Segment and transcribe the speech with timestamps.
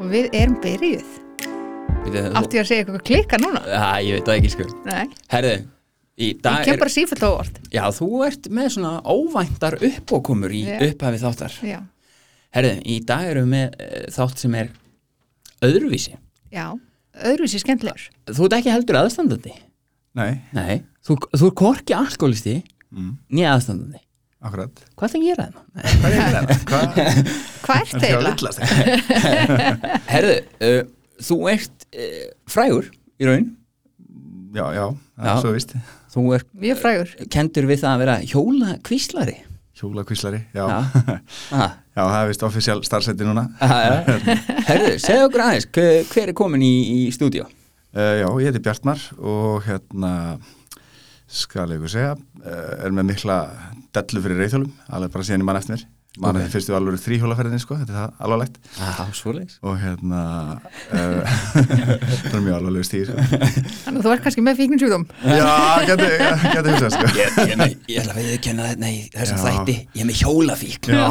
[0.00, 1.08] og við erum byrjuð.
[2.00, 3.60] Átti ég að segja eitthvað klika núna?
[3.68, 4.66] Já, ég veit það ekki sko.
[4.88, 5.54] Nei, Herðu,
[6.16, 9.76] í ég dag kem er bara sífælt á orð Já, þú ert með svona óvæntar
[9.90, 10.78] uppókomur í Já.
[10.88, 11.58] upphafi þáttar.
[11.68, 11.78] Já,
[12.56, 14.72] Herðu, í dag erum við með uh, þátt sem er
[15.68, 16.16] öðruvísi.
[16.50, 16.66] Já,
[17.20, 18.08] öðruvísi skemmtilegur.
[18.32, 19.56] Þú ert ekki heldur aðstandandi?
[20.18, 22.56] Nei, Nei, þú, þú er korki alkoholisti
[22.90, 24.00] mm, nýja aðstandandi
[24.40, 25.54] akkurat Hvað er það að gera það?
[26.00, 26.54] Hvað er þetta?
[27.66, 28.56] Hvað er það?
[30.14, 30.80] Herðu, uh,
[31.28, 32.88] þú ert uh, frægur
[33.20, 33.48] í raun
[34.50, 35.32] Já, já, það Já.
[35.36, 35.76] er svo víst
[36.10, 39.36] Þú ert Mjög frægur kendur við það að vera hjóla kvíslari
[39.80, 40.80] Hjóla kvíslari, já Já.
[42.00, 46.64] Já, það er vist offisjál starfsætti núna Herðu, segðu okkur aðeins hver, hver er komin
[46.64, 47.44] í, í stúdíu?
[47.46, 50.12] uh, Já, ég heiti Bjartmar og hérna
[51.30, 53.38] skal ég ykkur segja uh, er með mikla
[53.94, 55.80] dellu fyrir reyðhjólum alveg bara síðan ég mann eftir.
[55.80, 56.40] Mér mann Ok.
[56.40, 56.50] okay.
[56.50, 58.56] fyrstu alveg þrýhjólaferðinni sko, þetta er það alvarlegt.
[59.14, 59.58] Svoleiðis.
[59.62, 60.22] Og hérna
[60.90, 61.36] uh,
[62.26, 63.12] það er mjög alvarlegu stíð.
[63.14, 65.46] Þannig að þú ert kannski með fíkninsjúðum Já,
[65.86, 66.08] geti,
[66.42, 67.12] geti hugsað sko.
[67.14, 70.90] Ég, ég, ég, ég ætla að viðkenna þetta, nei, þessum þætti, ég er með hjólafík
[70.90, 71.04] Já,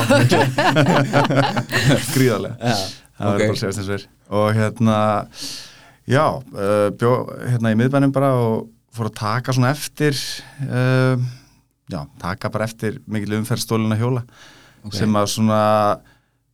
[2.15, 2.59] gríðarlega.
[2.59, 2.75] Já,
[3.15, 3.39] það ok.
[3.39, 4.97] verður bara að segja þess að ver og hérna
[6.09, 7.13] já, uh, bjó
[7.47, 10.15] hérna í miðbænum bara og fór að taka svona eftir
[10.65, 11.19] uh,
[11.89, 14.25] já, taka bara eftir mikil umferð stólina hjóla
[14.79, 14.93] Ok.
[14.95, 15.61] sem að svona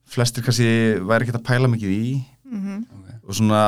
[0.09, 0.65] flestir kannski
[1.05, 2.13] væri ekki að pæla mikið í.
[2.55, 3.11] Ok.
[3.25, 3.59] og svona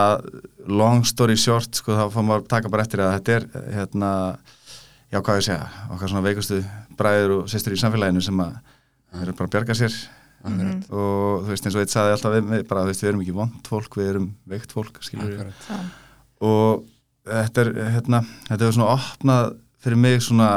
[0.69, 3.45] long story short sko þá fór maður að taka bara eftir að þetta er
[3.75, 4.11] hérna
[5.13, 6.59] já hvað ég segja, okkar svona veikustu
[6.97, 8.57] bræður og sýstur í samfélaginu sem að
[9.21, 9.95] eru bara að bjarga sér.
[10.47, 13.23] Akkurat, og þú veist eins og eitt saði alltaf við, bara, þú veist, við erum
[13.23, 15.65] ekki vond fólk, við erum veikt fólk akkurat.
[16.45, 16.83] Og
[17.27, 19.49] þetta er hérna, þetta er svona opnað
[19.83, 20.49] fyrir mig svona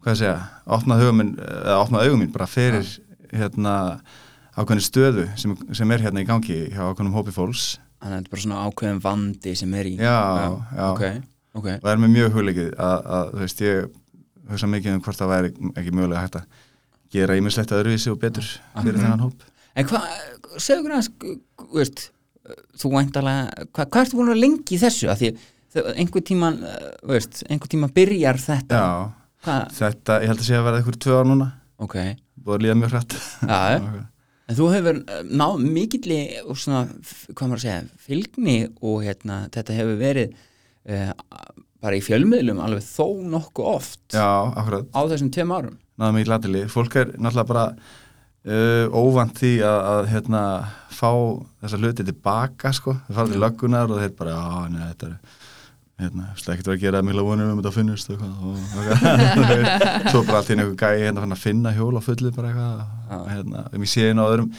[0.00, 2.86] hvað segja, opnað hugum minn eða opnað augum mín bara fyrir
[3.30, 3.74] hérna
[4.56, 8.28] ákveðni stöðu sem, sem er hérna í gangi hjá ákveðnum hópi fólks Þannig að þetta
[8.30, 10.86] er bara svona ákveðin vandi sem er í Já, já.
[10.88, 11.02] Ok,
[11.60, 13.90] ok og það er mér mjög hugleikið að, að þú veist, ég
[14.50, 15.50] hugsa mikið um hvort það væri
[15.82, 16.46] ekki mögulega hægt að
[17.12, 19.02] gera ímislegt öðruvísi og betur fyrir Mhm.
[19.04, 19.46] þennan hóp
[19.78, 20.06] En hvað,
[20.58, 21.10] segðu okkur aðeins,
[21.60, 22.00] þú veist,
[22.80, 25.06] þú væntalega, hvað, hvað ertu búin að lengi í þessu?
[25.12, 25.44] Af því að
[25.78, 26.60] einhver tíman,
[27.00, 28.80] þú veist, einhver tíma byrjar þetta.
[28.80, 31.50] Já, þetta, ég held að sé að vera eitthvað tvö ár núna.
[31.80, 31.96] Ok,
[32.44, 33.14] búið að líða mjög hrætt
[33.48, 33.60] já,
[34.50, 36.82] en þú hefur eh, náð mikilli og svona,
[37.30, 40.34] hvað maður að segja, fylgni og hérna, þetta hefur verið
[40.90, 41.12] uh,
[41.80, 45.78] bara í fjölmiðlum alveg þó nokkuð oft Já, á þessum tveim árum.
[46.00, 50.42] náða mikið latili fólk er náttúrulega bara uh, óvant því að, að hérna,
[50.98, 51.10] fá
[51.62, 55.38] þessa hluti tilbaka sko, þau fara til löggunar og þeir bara, já, neða, þetta er
[56.00, 57.72] hérna, slekkit var að gera mikla vonum um þetta
[58.48, 62.02] og, og svo bara allt í einu einhver gæi hérna fann að finna hjól á
[62.04, 62.84] fullu bara eitthvað.
[63.30, 64.50] Hérna, um ég sé inn á öðrum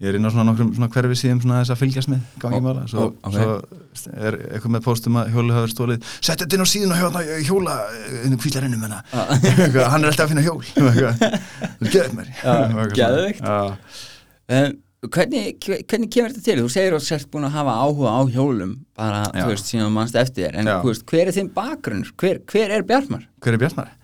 [0.00, 2.60] ég er inn á svona nokkrum svona hverfi síðum svona þess að fylgjast með gangi
[2.64, 2.84] mála.
[2.88, 3.34] Svo, ó, ok.
[3.36, 7.00] svo er eitthvað með póstum að hjólu hafa stólið sett þetta inn á síðun og
[7.02, 7.74] hjóla, hjóla
[8.40, 9.02] kvílarinnum hennar
[9.92, 10.62] hann er alltaf að finna hjól.
[11.92, 14.88] Geðið mér Eitthvað svona.
[15.08, 15.54] Hvernig,
[15.88, 16.58] hvernig kemur þetta til?
[16.60, 19.46] Þú segir að þú sért búin að hafa áhuga á hjólum bara, Já.
[19.46, 22.04] þú veist, síðan þú mannst eftir þér en veist, hver er þinn bakgrunn?
[22.20, 23.24] Hver, hver er Bjartmar?
[23.40, 23.94] hver er Bjartmar?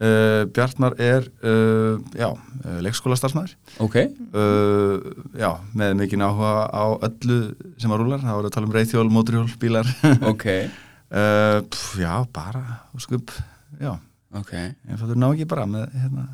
[0.00, 3.52] Uh, Bjartmar er uh, já, uh, leikskóla starfsmæður
[3.84, 4.94] ok uh,
[5.36, 7.40] já, með mikinn áhuga á öllu
[7.76, 9.90] sem að rúlar, það voru að tala um reyðhjól, móturhjól, bílar
[10.32, 12.64] Ok, uh, pff, já, bara
[12.96, 13.36] og skup,
[13.76, 13.92] já,
[14.40, 16.26] ok ég fattur ná ekki bara með hérna,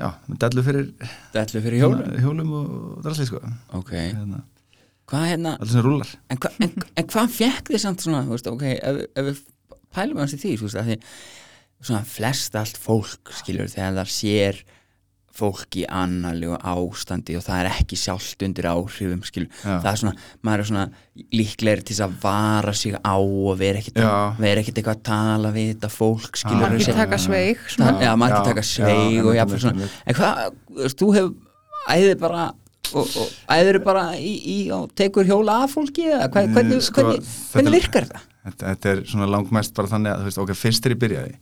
[0.00, 0.08] já,
[0.44, 0.90] dellu fyrir
[1.34, 2.04] Dellu fyrir hjólum?
[2.04, 3.40] Hérna, hjólum og drasli sko.
[3.78, 4.42] Ok, hérna,
[5.10, 5.56] hvað hérna
[6.30, 9.42] En, hva, en, en hvað fekk þið samt svona, þú veist, ok, ef, ef við
[9.96, 10.98] pælum hans í því, því
[11.86, 14.62] svona flest allt fólk, skilur, þegar það sér
[15.36, 19.22] fólk í annarlegu ástandi og það er ekki sjálft undir áhrifum,
[19.62, 20.14] það er svona
[20.46, 20.86] maður er svona
[21.36, 23.98] líklegri til að vara sig á og vera ekkit
[24.80, 26.62] eitthvað að tala við þetta fólk, skilur.
[26.66, 26.98] Margir Já.
[27.02, 30.54] taka sveig það, já, margir Já, taka sveig og einmitt, svona en hvað,
[31.00, 31.34] þú hefur
[31.96, 32.44] æðið bara
[32.96, 36.82] og, og æðir bara í, í og tekur hjóla af fólki eða hvað, Mm, hvernig,
[36.86, 38.20] sko, hvernig, hvernig er- virkar þetta?
[38.46, 41.34] þetta, þetta er svona langmest bara þannig að þú veist, ok, fyrst er ég byrjaði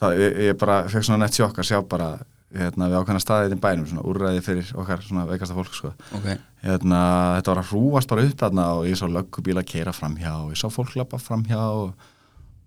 [0.00, 2.08] það, ég, ég bara fekk svona nett sjokk að sjá bara
[2.56, 5.92] hérna, við ákveðna staðið í bænum svona úrræði fyrir okkar svona veikasta fólk sko.
[6.18, 6.28] ok,
[6.64, 7.02] hérna,
[7.38, 10.60] þetta var að hrúast bara upp þarna og ég sá löggubíla keira framhjá og ég
[10.60, 12.10] sá fólk lappa framhjá og,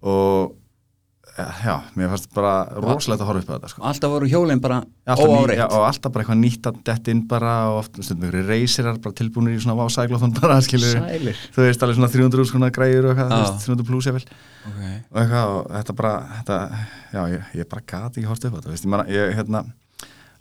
[0.02, 0.56] og
[1.36, 3.84] já, mér fannst bara rosalegt að horfa upp á þetta sko.
[3.90, 4.78] alltaf voru hjólinn bara
[5.10, 5.60] óáreitt.
[5.60, 9.00] já, og alltaf bara eitthvað nýtt að dett inn bara og oft stundum ykkur reysirar
[9.04, 11.42] bara tilbúinir í svona vásæglóðan bara skilur Sælir.
[11.56, 14.26] Þú veist alveg svona 300 skona græður og eitthvað, veist, 300 pluss ég vel
[14.66, 16.60] Ok, og eitthvað og þetta bara þetta,
[17.18, 19.66] já, ég, ég bara gati ekki hort upp á þetta veist, ég hérna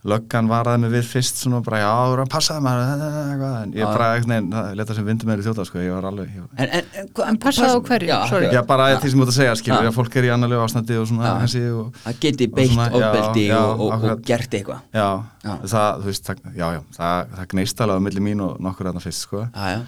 [0.05, 3.71] löggan varaði mig við fyrst svona bara, já, þú erum að passa það maður en
[3.73, 3.87] ég Já.
[3.89, 6.69] bara, neginn, það leta sem vindur meður í þjóta, sko, ég var alveg ég, En,
[6.79, 8.11] en, en, En passaðu á pass- hverju?
[8.11, 8.51] Já, Sorry.
[8.53, 9.91] Já, bara því sem þú ert að segja, skilur, Já.
[9.91, 11.35] að fólk er í annarlegu ástandi og svona, Já.
[11.41, 15.09] hansi og, Það geti beitt já, ofbeldi já, og, og, og gert eitthvað já,
[15.49, 15.53] Já.
[15.75, 18.91] það, þú veist, það, já, já, það, það gneist alveg á milli mín og nokkur
[18.93, 19.81] aðna fyrst, sko, Já, já,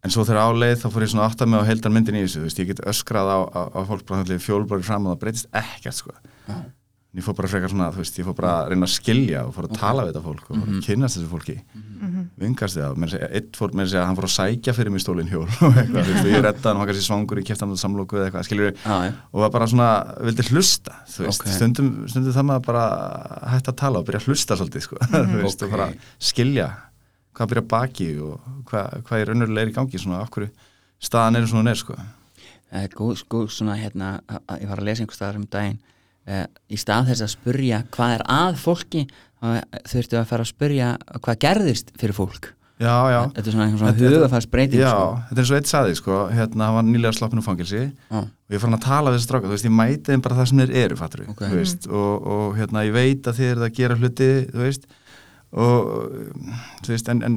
[0.00, 2.38] en svo þegar áleið þá fór ég svona að mig á heildar myndin í þessu,
[2.40, 4.06] þú veist, ég get öskrað á, á, á fólk
[7.10, 8.86] og sko, já, ég fór bara frekar svona, þú veist, ég fór bara að reyna
[8.86, 10.78] að skilja og fór að tala við þetta fólk og fór Mhm.
[10.78, 11.56] að kynnast þessu fólki
[12.38, 14.72] vingast þið á, mér segja, eitt fór mér að segja að hann fór að sækja
[14.74, 17.06] fyrir mig stólinn hjól og eitthvað, þú veist, og ég redda hann, hann var kannski
[17.06, 19.12] svangur, ég kæfti hann á samlóku eða eitthvað, skiljur já, já.
[19.32, 19.88] og var bara svona,
[20.22, 21.50] vildi hlusta þú veist, Ok.
[21.50, 22.84] stundum, stundum það maður bara
[23.50, 25.66] hætti að tala og byrja að hlusta svolítið sko, þú veist, Ok.
[25.66, 26.68] og bara skilja
[27.34, 28.40] hvað byrja baki og
[28.70, 30.48] hvað, hvað er er í gangi, svona okkur
[31.00, 31.94] staðan er svona er, sko
[32.94, 34.20] góð, góð svona hérna,
[36.28, 39.06] uh, í stað þess að spurja hvað er að fólki
[39.40, 40.88] þurftu að fara að spurja
[41.24, 42.50] hvað gerðist fyrir fólk.
[42.80, 43.90] Já, já, Þetta er svona einhvern svona
[44.88, 45.08] sko.
[45.28, 46.18] þetta er eins og eitt saði, sko.
[46.32, 48.20] Hérna, hann var nýlega sloppin úr fangilsi Já.
[48.24, 50.48] og ég fann að tala við þessi stráka, þú veist, ég mæti þeim bara það
[50.48, 51.42] sem þeir eru, fattur Ok.
[51.44, 54.88] þú veist, og, og hérna, ég veit að þið eru að gera hluti, þú veist.
[55.60, 55.90] Og,
[56.86, 57.36] þú veist, en, en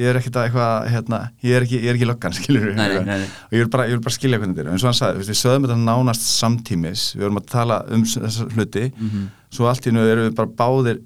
[0.00, 3.28] ég er ekkert að eitthvað, hérna, ég er ekki, ég er ekki nei, nei.
[3.28, 5.24] og ég vil bara, ég vil bara skilja hvernig þetta er, eins og hann sagði,
[5.28, 9.24] við sögðum þetta nánast samtímis, við vorum að tala um þessa hluti, Mhm.
[9.52, 11.02] svo allt í nú erum við bara báðir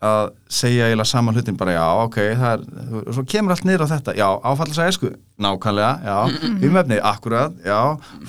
[0.00, 2.60] að segja eiginlega sama hlutin bara já, ok, það er
[3.04, 5.10] og svo kemur allt niður á þetta, já, áfallis að esku
[5.44, 6.18] nákvæmlega, já,
[6.70, 7.80] umefni akkurat, já,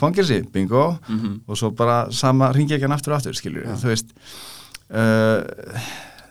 [0.01, 0.97] fangilsi, bingo.
[1.07, 1.37] Mhm.
[1.47, 4.11] og svo bara sama ringi ekki hann aftur og aftur, skilur þú veist
[4.91, 5.39] uh,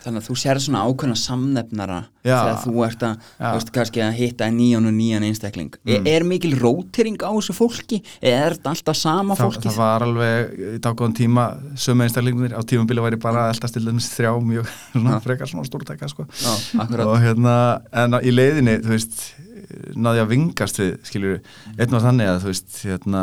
[0.00, 2.36] Þannig að þú sér svona ákveðna samnefnara Já.
[2.36, 5.92] þegar þú ert að, veist, kannski að hitta nýjan og nýjan einstakling mm.
[5.94, 9.68] er, er mikil rótering á þessu fólki er þetta alltaf sama það, fólkið?
[9.70, 11.46] það var alveg í dágóðan tíma
[11.80, 16.10] sömu einstaklingunir, á tímabili væri bara alltaf til dæmis þrjá mjög svona, frekar svona stórtæka
[16.12, 16.28] sko.
[17.06, 17.54] Og hérna,
[18.04, 19.22] en á- í leiðinni þú veist,
[19.96, 21.40] náði að vingast við skilur,
[21.76, 23.22] einn var þannig að þú veist hérna,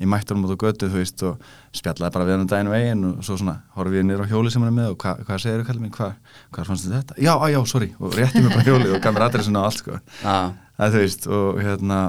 [0.00, 1.44] ég mætti honum út á götu þú veist, og
[1.76, 4.52] spjallaði bara við hann um daginn veginn og svo svona, horfði ég niður á hjóli
[4.54, 6.12] sem hann er með og hva, hvað segir þú kallið hvað
[6.56, 7.18] hva fannst þið þetta?
[7.26, 9.82] Já, á, já, sorry, og rétti mér bara hjólið og gaf mér adressinu og allt
[9.84, 12.02] sko, það þú veist og hérna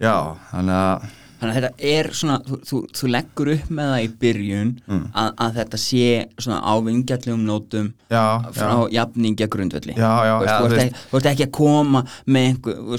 [0.00, 0.14] já,
[0.50, 1.08] þannig að
[1.40, 5.04] Þannig að þetta er svona, þú, þú, þú leggur upp með það í byrjun Mm.
[5.14, 6.04] að, að þetta sé
[6.40, 8.24] svona á vingjallegum nótum já,
[8.56, 12.48] frá jafningja grundvelli Já, já, já, þú, ert ekki, þú ert ekki að koma með
[12.48, 12.98] einhver þú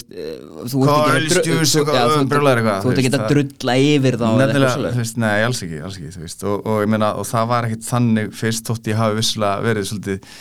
[2.88, 4.26] eh, ert ekki að drulla yfir þá
[5.22, 8.72] nei, alls ekki, alls ekki, og, og ég meina, og það var ekkit þannig fyrst
[8.72, 10.34] þótt ég hafi vissulega verið svolítið,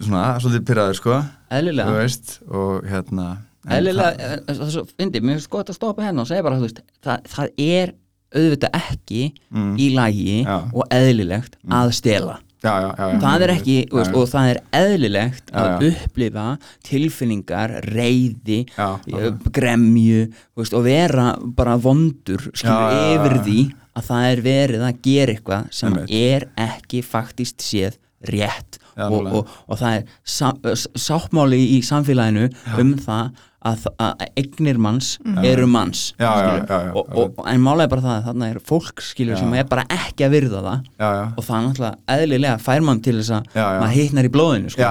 [0.00, 1.18] svona, svolítið pyrraður, sko,
[1.56, 2.06] eðlilega.
[2.52, 3.28] Og hérna,
[3.68, 6.42] eðlilega, það- eh, það er svo fyndi, mér finnst gott að stoppa hérna og segja
[6.46, 7.94] bara, þú veist, það, það er
[8.36, 9.22] auðvitað ekki
[9.54, 9.76] Mm.
[9.78, 10.56] í lagi Já.
[10.74, 12.38] og eðlilegt að stela.
[12.64, 17.74] Já, já, já, já, það er ekki, veist, og það er eðlilegt að upplifa tilfinningar,
[17.94, 23.58] reyði eh, gremju veist, og vera bara vondur skilur yfir því
[23.96, 27.96] að það er verið að gera eitthvað sem er ekki faktist séð
[28.26, 28.78] rétt.
[28.96, 30.48] Og, og, og það er sá,
[30.96, 32.46] sáttmáli í samfélaginu
[32.80, 33.34] um það
[33.66, 35.08] að, að eignir manns
[35.42, 39.02] eru manns Já, já, já, og, og, en málega bara það að þarna er fólk
[39.04, 40.88] skilur sem er bara ekki að virða það.
[41.36, 43.50] Og það er náttúrulega eðlilega fær mann til þess að
[43.82, 44.90] maður hittnar í blóðinu sko,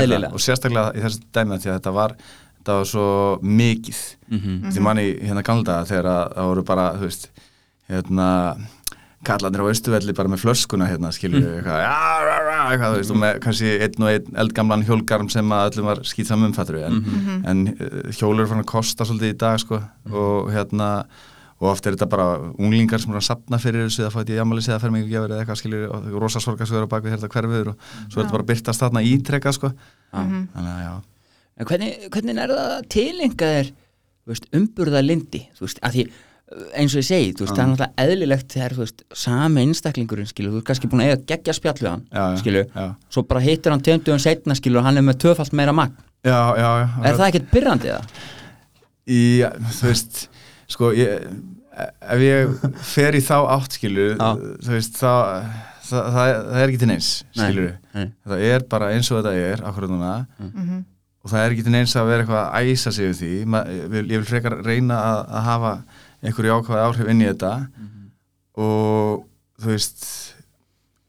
[0.00, 0.32] eðlilega.
[0.32, 2.16] Og sérstaklega í þessu dæmi því að þetta var,
[2.58, 3.06] þetta var svo
[3.42, 4.70] mikið, Mhm.
[4.72, 7.26] því manni hérna gamla þegar að það voru bara, þú veist,
[7.90, 8.28] hérna,
[9.24, 11.58] kallandir á austuvelli bara með flöskuna hérna, skilur Mm.
[11.60, 15.28] eitthvað, já, rá, rá, eitthvað, þú veist, og með kannski einn og einn eldgamlan hjólgarm
[15.30, 17.44] sem að öllum var skýt saman umfattur við, en, Mhm.
[17.46, 21.04] en uh, hjólur er fann að kosta svolítið í dag, sko, og hérna,
[21.62, 24.34] og oft er þetta bara unglingar sem eru að sapna fyrir þessu eða fætt í
[24.34, 27.76] jamali eða fermingu gefur eða eitthvað skilur og rosa sorgarsögur á bakvið þetta hverfiður og
[28.10, 29.70] svo er þetta bara að byrtast þarna ítrekka sko.
[30.12, 30.92] þannig að já.
[31.58, 36.04] En hvernig, hvernig er það tilenga þér þú veist, umburða lindi þú veist, að því
[36.76, 40.28] eins og ég segi þú veist, það er náttúrulega eðlilegt þegar þú veist, sami einstaklingurinn
[40.30, 42.86] skilur, þú er kannski búin að eiga geggja spjall við hann Já, já, skilur, já.
[43.14, 46.38] svo bara hittir hann tegundum setna skilur og hann er með töfalt meira magn já,
[46.58, 48.22] já, já er það ekkert byrrandi það?
[49.08, 49.20] í,
[49.78, 50.22] þú veist
[50.72, 51.26] sko, ég,
[52.12, 52.56] ef ég
[52.92, 54.30] fer í þá átt skilur Já.
[54.62, 55.12] þú veist, þá
[55.82, 58.06] það, það, það er ekki til neins, Nei, skilur nei.
[58.28, 60.84] það er bara eins og þetta er akkurat núna Mhm.
[61.22, 63.60] og það er ekki til neins að vera eitthvað að æsa sig um því, Ma,
[63.70, 65.72] ég, vil, ég vil frekar reyna að, að hafa
[66.22, 67.52] einhverju ákvæði áhrif inn í þetta.
[68.62, 69.24] Og
[69.62, 70.04] þú veist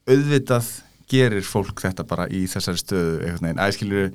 [0.08, 0.70] auðvitað
[1.14, 4.06] gerir fólk þetta bara í þessari stöðu einhvern veginn, æskilur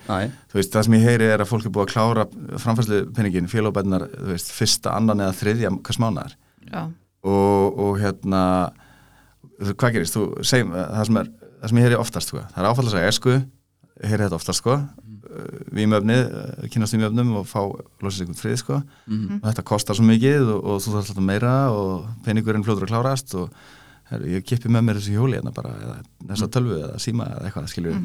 [0.49, 2.25] þú veist, það sem ég heyri er að fólk er búið að klára
[2.63, 6.33] framfærslu penningin, félagabæðnar þú veist, fyrsta, annan eða þriðja hvers mánar
[6.69, 6.81] Já,
[7.23, 8.41] og, og hérna
[9.61, 11.29] þú- hvað gerist, þú segjum það sem er
[11.59, 12.43] það sem ég heyri oftast sko.
[12.55, 13.37] það er áfall að segja
[13.99, 14.75] ég heyri þetta oftast sko.
[15.75, 16.17] Vímöfni,
[16.73, 17.61] kynast vímöfnum og fá
[18.01, 18.79] losið einhvern frið sko.
[19.07, 19.41] Mhm.
[19.41, 22.93] og þetta kostar svo mikið og, og þú þarf alltaf meira og peningurinn fljótur að
[22.93, 23.49] klárast og
[24.09, 25.97] herru, ég kippi með mér þessu hjóli hérna bara, eða
[26.31, 27.99] þessa tölvu eða síma eða eitthvað, skilur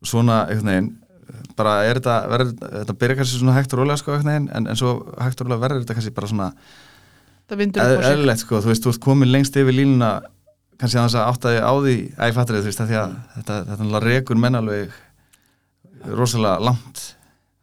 [0.00, 0.92] og svona einhvern veginn
[1.58, 4.66] bara er þetta, verður, þetta byrja kannski svona hægt og rólega sko einhvern veginn, en,
[4.70, 6.52] en svo hægt og rólega verður þetta kannski bara svona
[8.12, 10.12] eðlilegt sko, þú veist, þú ert komin lengst yfir línuna
[10.80, 11.96] kannski að þess að áttaði á því
[12.36, 14.96] fattur þú veist, að þetta, þetta náttúrulega rekur menn alveg
[16.04, 17.14] rosalega langt.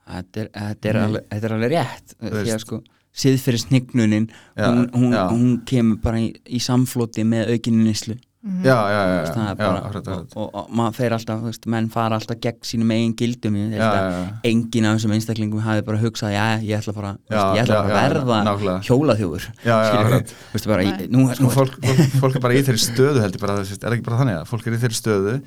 [0.04, 1.06] Þetta er, þetta er, Mm.
[1.08, 2.82] alveg, þetta er alveg rétt því að sko
[3.14, 5.30] siðfyrir snignunin Já, hún, hún, já.
[5.30, 8.64] hún kemur bara í, í samfloti með aukinni nýslu Mhm.
[8.66, 11.86] já, já, já, já, er bara, og, og, og maður fer alltaf, þú veist, menn
[11.90, 14.34] fara alltaf gegn sínum eigin gildum ég held Já, að já, já.
[14.50, 17.80] enginn af þessum einstaklingum hafi bara hugsað, já, ég ætla bara, veist, ég ætla já,
[17.80, 18.42] bara já, að verða
[20.84, 23.56] í- nú, Sko, nú, fólk, fólk, fólk er bara í þeirri stöðu held ég bara,
[23.64, 25.42] er ekki bara þannig að fólk er í þeirri stöðu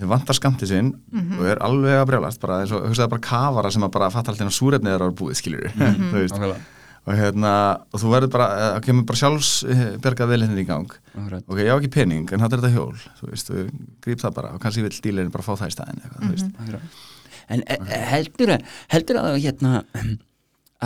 [0.00, 0.92] þau vantar skamti sinn
[1.38, 4.32] og er alveg að brjálast bara eins og hugsaði bara kafara sem að bara fatta
[4.34, 6.60] alltaf súrefnið er á búið, skiljur þú veist, Nákvæmlega.
[7.06, 7.52] og hérna
[7.94, 11.44] og þú verður bara, það kemur bara sjálfsbergað velhinni í gang Akkurat.
[11.46, 13.74] ok, ég á ekki pening, en er þetta hjól þú veist, og
[14.06, 16.62] gríp það bara og kannski vill dílirinn bara fá það í staðin eitthvað, þú veist
[16.64, 17.02] Akkurat.
[17.46, 19.76] En e- e- heldur að, heldur að hérna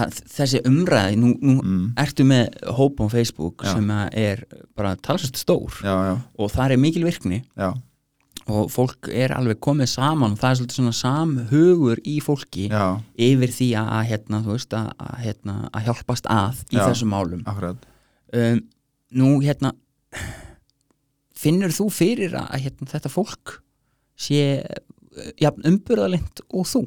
[0.00, 1.86] að þessi umræði, nú, nú Mm.
[1.98, 3.72] ertu með hóp á Facebook Já.
[3.74, 4.42] sem að er
[4.78, 7.72] bara talsast stór já, já, og það er mikil virkni já,
[8.50, 12.84] og fólk er alveg komið saman og það er svolítið svona samhugur í fólki já,
[13.20, 16.84] yfir því að, hérna, veist, að, að, hérna, að hjálpast að í Já.
[16.88, 18.62] þessum málum um,
[19.10, 19.72] Nú, hérna
[21.40, 23.56] finnur þú fyrir að hérna, þetta fólk
[24.20, 26.84] sé uh, jafn umburðalind og þú?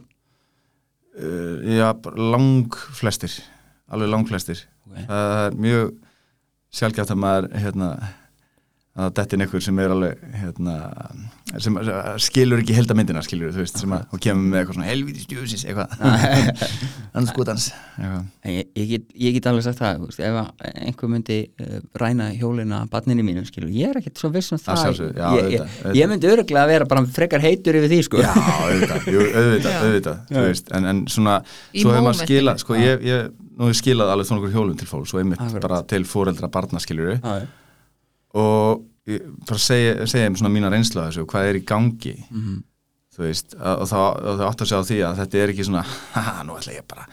[1.19, 3.39] uh, já, lang flestir
[3.91, 5.05] alveg lang flestir Okay.
[5.07, 5.91] það er mjög
[6.75, 7.85] sjálfgjátt að maður hérna,
[8.93, 10.73] að þetta er einhver sem er alveg hérna,
[11.63, 11.77] sem
[12.21, 15.63] skilur ekki heldamyndina skilur þú veist, sem að, og kemur með eitthvað svona helviti stjóðsins
[15.65, 15.95] eitthvað.
[17.17, 17.71] Anskotans
[18.43, 22.27] Ég, ég, get, ég get alveg sagt það, veist, ef að einhver myndi uh, ræna
[22.37, 24.81] hjólina barninu mínu, skilur, ég er ekkert svo viss um Að það.
[24.83, 25.97] sjálfsögðu, já, ég, auðvitað, auðvitað.
[26.01, 28.21] ég myndi öruglega að vera bara frekar heitur yfir því, sko.
[28.21, 29.81] Já, auðvitað, jú, auðvitað, Já.
[29.87, 31.39] auðvitað veist, en, en svona,
[31.73, 34.55] Í svo hefur maður skilað sko, ég, ég, nú hef ég skilað alveg svona okkur
[34.57, 35.65] hjólum til fólk, svo einmitt Akkurat.
[35.69, 37.45] bara til fóreldra barna skilur Já, já.
[38.33, 38.83] Og
[39.47, 42.15] bara segja, segja þeim svona mína reynslu af þessu, hvað er í gangi.
[42.31, 42.61] Mhm.
[43.13, 45.83] þú veist, og þau átt að segja á því að þetta er ekki svona
[46.15, 47.07] haha, nú ætla ég bara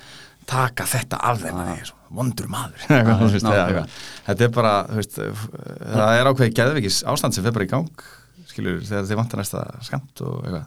[0.50, 2.80] taka þetta af þeim svo vondur maður.
[4.26, 8.02] Þetta er bara, þú veist það er ákveðið geðveikis ástand sem fer bara í gang
[8.50, 10.64] skilur, þegar þið vantar næsta skamt og eitthvað,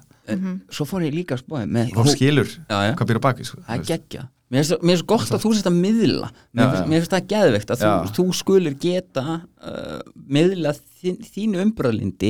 [0.73, 2.93] Svo fór ég líka að með fólk skilur Já, já.
[2.95, 5.51] hvað býr á baki, sko, Það er geggja Mér finnst það- finnst gott að þú
[5.55, 6.27] sést að miðla.
[6.53, 6.89] Mér finnst, já.
[6.91, 12.29] mér finnst það geðveikt að þú, þú skulir geta uh, miðla þín, þínu umbröðlindi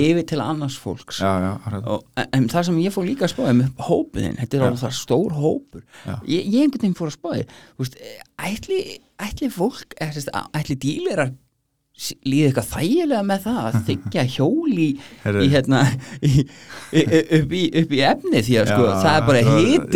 [0.00, 1.20] yfir til annars fólks.
[1.20, 4.56] Já, já, og, en, en það sem ég fór líka að spáði með hópiðin, þetta
[4.56, 5.84] er alveg það stór hópur.
[6.24, 7.44] Ég, ég einhvern veginn fór að spáði
[7.76, 8.00] veist,
[8.48, 8.80] ætli,
[9.28, 11.34] ætli fólk eða, sérst, ætli dílerar
[11.98, 14.86] líði eitthvað þægilega með það að þykja hjól í,
[15.24, 15.80] hérna
[16.22, 19.48] í, upp, í, upp í efni því að sko, Já, það er bara já,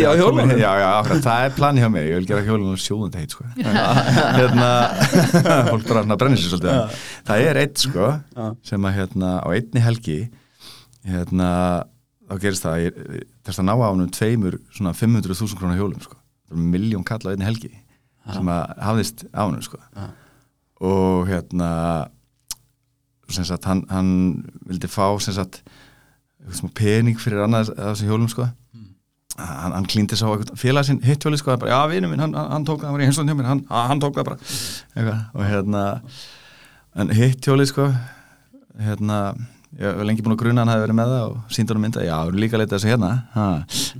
[0.03, 0.53] á hjólunum.
[0.59, 3.47] Já, já, akkurat, það er plani hjá mig Ég vil gera hjólunum sjóðandi heit sko.
[4.39, 4.69] hérna,
[5.71, 6.97] Fólk bara hérna, brennir sér svolítið.
[7.29, 8.09] Það er eitt sko
[8.67, 10.17] sem að hérna á einni helgi
[11.07, 11.49] hérna
[12.27, 12.99] þá gerist það ég,
[13.47, 16.19] þess að ná á hann tveimur svona 500.000 krónar hjólum sko.
[16.53, 17.71] miljón kall á einni helgi
[18.31, 19.79] sem að hafðist á hann sko.
[20.83, 21.69] Og hérna
[23.33, 24.11] sagt, hann, hann
[24.67, 25.63] vildi fá sagt
[26.75, 28.49] pening fyrir annað af þessum hjólum sko.
[29.37, 32.35] hann, hann klíndi sá eitthvað félag sinn hitt hjólið sko, bara, já vinnu minn, hann,
[32.35, 34.37] hann tók það var í heimstóðin hjá mér, hann, hann tók það bara
[34.93, 37.87] eitthvað, og hérna hitt hjólið sko
[38.83, 39.19] hérna,
[39.79, 42.03] ég hef lengi búin að gruna hann hafi verið með það og síndi hann mynda,
[42.05, 43.11] já, við erum líka að leita þessu hérna.
[43.33, 43.45] Ha,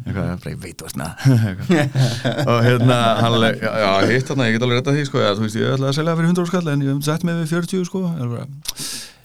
[0.03, 0.91] eitthvað, bara, ég veit það.
[1.49, 2.43] Eitthvað.
[2.53, 5.31] og hérna hann alveg, já, hitt hann, ég get alveg rétt að því sko, já,
[5.39, 7.55] þú veist, ég ætla að selja fyrir 100 skall en ég hef sett mig við
[7.57, 8.03] 40 sko.
[8.21, 8.45] Bara,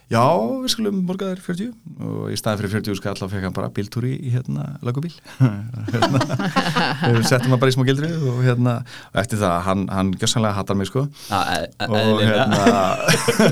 [0.09, 0.25] já,
[0.65, 1.71] við skulum borga þér 40
[2.09, 5.13] og í staði fyrir 40 skall þá fekk hann bara bíltúri í hérna lagubíl
[5.93, 6.23] hérna,
[7.13, 8.79] við settum hann bara í smá gildri og hérna,
[9.13, 11.05] og eftir það, hann, hann gjössanlega hattar mig sko.
[11.29, 12.63] E- e- og hérna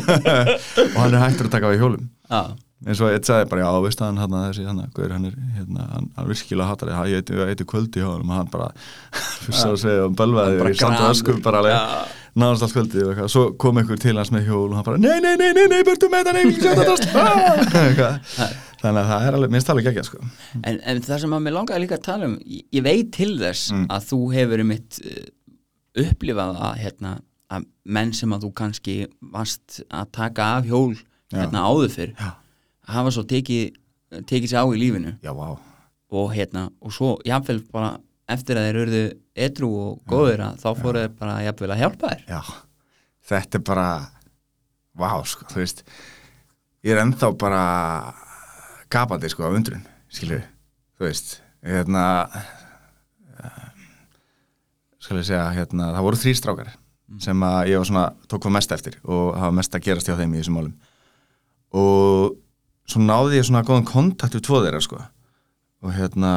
[0.96, 1.52] og hann er hættur
[2.82, 5.24] að eins og eitt sagði bara, já, veist að hann hann þessi, hann, gaur, hann
[5.30, 8.50] er, hérna, hann, hann virkilega hattar það, ég heiti, heiti kvöldi hjá hann og hann
[8.52, 8.68] bara,
[9.46, 13.12] fyrst að segja og bölvaði í sand og öskum bara alveg, náðast allt kvöldi og
[13.14, 15.66] eitthvað, svo kom einhver til hans með hjól og hann bara, nei, nei, nei, nei,
[15.72, 19.86] nei, börtu með þetta, nei, við sjá þetta þannig að það er alveg, minnst alveg
[19.88, 20.18] geggjað, sko.
[20.60, 23.32] En, en það sem að mér langaði líka að tala um ég, ég veit til
[23.40, 23.86] þess Mm.
[23.90, 25.22] að þú hefur mitt uh,
[26.04, 27.12] upplifað að, hérna,
[27.56, 27.64] að
[27.96, 28.96] menn sem að þú kannski
[29.32, 30.92] varst að taka af hjól
[31.34, 32.28] hérna áður fyrr Já.
[32.92, 33.76] Hafa svo tekið
[34.26, 35.14] tekið sér á í lífinu.
[35.24, 35.56] Já, vá.
[36.16, 37.96] Og hérna, og svo jafnvel bara
[38.30, 39.02] eftir að þeir urðu
[39.46, 42.22] edru og góður að þá fóru þeir bara jafnvel að hjálpa þér.
[42.30, 42.40] Já,
[43.30, 43.88] þetta er bara
[44.96, 45.82] vá, sko, þú veist
[46.86, 47.62] ég er ennþá bara
[48.92, 50.40] gapandi, sko, af undrun skilju,
[50.96, 52.04] þú veist hérna
[53.42, 53.68] eh,
[55.02, 56.74] skal ég segja, hérna, það voru þrý strákar
[57.22, 60.16] sem að ég var svona, tók hvað mest eftir og hafa mest að gerast hjá
[60.18, 60.72] þeim í þessum málum.
[61.76, 62.34] Og
[62.86, 65.00] svo náði ég svona góðan kontakt við tvo þeirra, sko.
[65.84, 66.34] Og hérna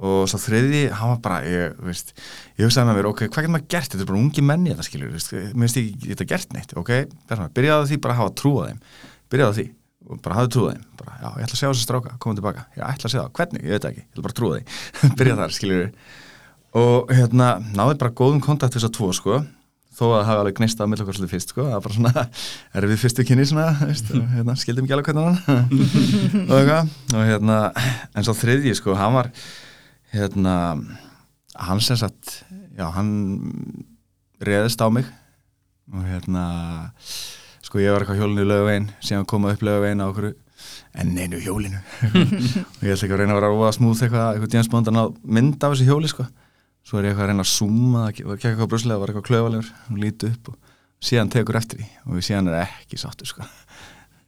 [0.00, 2.14] og svo þriði, hann var bara ég, veist,
[2.56, 3.90] ég hugsaði með mér, ok, hvað getur maður gert?
[3.92, 6.94] Þetta er bara ungi menni þetta skilur, veist, mér finnst ekki þetta gert neitt, ok,
[7.58, 8.80] byrjaði því bara að hafa trú á þeim,
[9.34, 9.66] byrjaði því.
[10.10, 12.38] Og bara hafa trú á þeim, bara, já, ég ætla að sjá þessi stráka koma
[12.38, 14.06] tilbaka, ég ætla að sjá það, hvernig, ég veit ekki.
[14.06, 14.80] Ég ætla bara að trúa því,
[15.20, 15.92] byrjaði þar, skilur
[16.80, 19.42] og hérna, náði bara góðum kontakt þess að tvo, sko
[19.96, 22.24] þó að hafi alveg gnist að milla okkur svolítið fyrst sko, það var bara svona,
[22.78, 25.68] erum við fyrstu kynni svona, veist, og hérna, skildum ekki alveg hvernig hann
[26.50, 27.60] og eitthvað, og hérna
[28.14, 29.30] en svo þriðji, sko, hann var
[30.14, 30.56] hérna
[31.60, 32.42] hann sem sagt,
[32.76, 33.10] já, hann
[34.40, 35.08] reðist á mig.
[35.90, 36.44] Og hérna
[37.64, 40.30] sko, ég var eitthvað hjólinu í lögavegin, síðan koma upp lögavegin á okkur,
[41.00, 41.80] en neinu hjólinu.
[42.78, 45.02] Og ég ætla ekki að reyna að vera óa smúð eitthvað, eitthvað að ná
[45.38, 46.26] mynd af þessu hjóli, sko
[46.90, 49.26] svo er ég eitthvað að reyna að zooma það var ekki eitthvað bruslega, var eitthvað
[49.28, 50.56] klöfalegur og líti upp og
[51.06, 53.46] síðan tekur eftir því og síðan er ekki sáttur sko.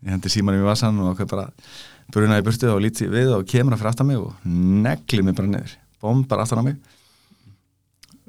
[0.02, 1.48] Ég hendi símanum í vasan og okkur bara
[2.14, 5.50] brunaði burtu og líti við og kemur að fyrir aftan mig og negli mig bara
[5.50, 6.76] niður bombar aftan á mig.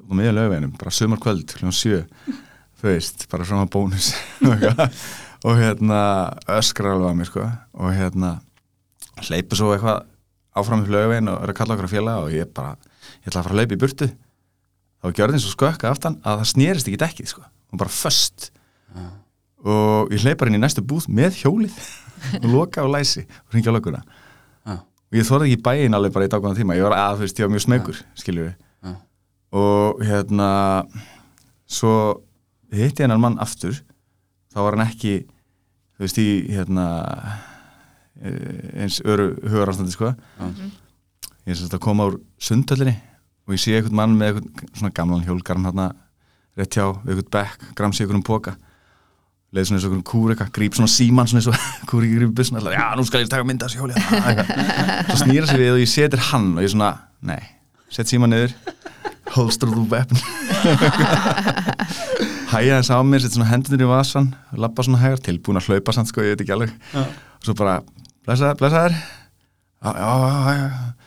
[0.04, 2.02] Og miður lögveginum, bara sömur kvöld hljóðan sjö,
[2.82, 4.12] þú veist, bara frá bónus.
[5.44, 6.00] Og hérna
[6.56, 7.46] öskra alveg að mér sko.
[7.76, 8.30] Og hérna
[9.28, 10.06] hleypu svo eitthvað
[10.56, 12.76] áfram í lögvegin og er að kalla okkur að fjalla og ég bara
[13.24, 14.08] ég ætla að fara að laupa í burtu
[15.04, 18.50] þá gjörði eins og skökka aftan að það snýrist ekki dekkið sko, og bara föst.
[18.94, 19.06] Já.
[19.64, 21.78] og ég hleypar inn í næstu búð með hjólið
[22.44, 24.76] og loka og læsi og ringja löguna Já.
[24.78, 26.76] og ég þorði ekki í bæin alveg bara í dagvæðan tíma.
[26.78, 28.54] Ég var að, þú veist, ég var mjög smegur skiljum við
[28.86, 28.94] Já.
[29.64, 30.50] og hérna
[31.66, 31.96] svo
[32.74, 33.80] hitti hennar mann aftur.
[34.54, 35.16] Þá var hann ekki
[35.98, 36.86] þú veist, í hérna
[38.22, 40.14] eh, eins öru hugarafstandi sko.
[41.44, 42.96] Ég er sérst að koma úr sundhöllinni
[43.44, 45.90] og ég sé einhvern mann með einhvern svona gamlan hjólgarn hérna
[46.58, 48.56] rétt hjá, einhvern bekk, gramsi einhvern póka
[49.54, 52.62] leið svona eins og einhvern kúrika gríp svona síman svona eins og kúriki gríp bussna,
[52.62, 53.98] alltaf, já, nú skal ég taka mynda þessu hjóli.
[54.00, 54.48] Eitthvað.
[55.10, 56.94] svo snýra sig við og ég setir hann og ég svona,
[57.26, 57.42] nei,
[57.94, 58.56] set síman niður
[59.34, 60.18] holster the weapon
[62.54, 65.96] hæja þess á mér, set svona hendunir í vasan lappa svona hægar, tilbúin að hlaupa
[65.96, 66.74] samt sko, ég veit ekki alveg.
[66.96, 67.80] Og svo bara,
[68.26, 71.03] blessa, blessa þér já, já, já, já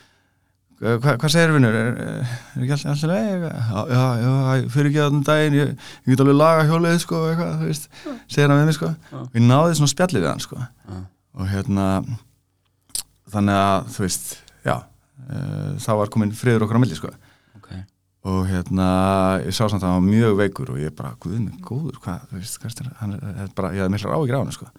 [0.76, 4.32] Hva, hvað segir vinnur, er, er ekki alltaf leið já, já,
[4.74, 5.70] fyrir ekki að þann daginn ég,
[6.04, 7.86] ég get alveg laga hjólið sko, eitthvað, þú veist,
[8.28, 8.90] segir hann við mig sko.
[9.16, 10.60] Og ég náði svona spjallið við hann sko.
[10.60, 10.98] Já.
[11.36, 11.86] og hérna
[13.32, 14.28] þannig að, þú veist,
[14.68, 17.16] já uh, þá var komin friður okkur á milli sko.
[17.56, 17.72] Ok,
[18.28, 18.92] og hérna,
[19.46, 22.28] ég sá samt að hann var mjög veikur og ég bara, guð mig, góður, hvað,
[22.28, 24.74] þú veist, hvað er þetta, hann er, bara, ég hafði miklar áhyggjur á hann sko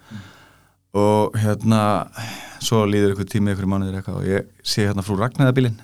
[0.96, 1.82] og hérna
[2.64, 5.78] svo líður ykkur tími ykkur í mánuðir eitthvað og ég sé hérna frú Ragnæðabilin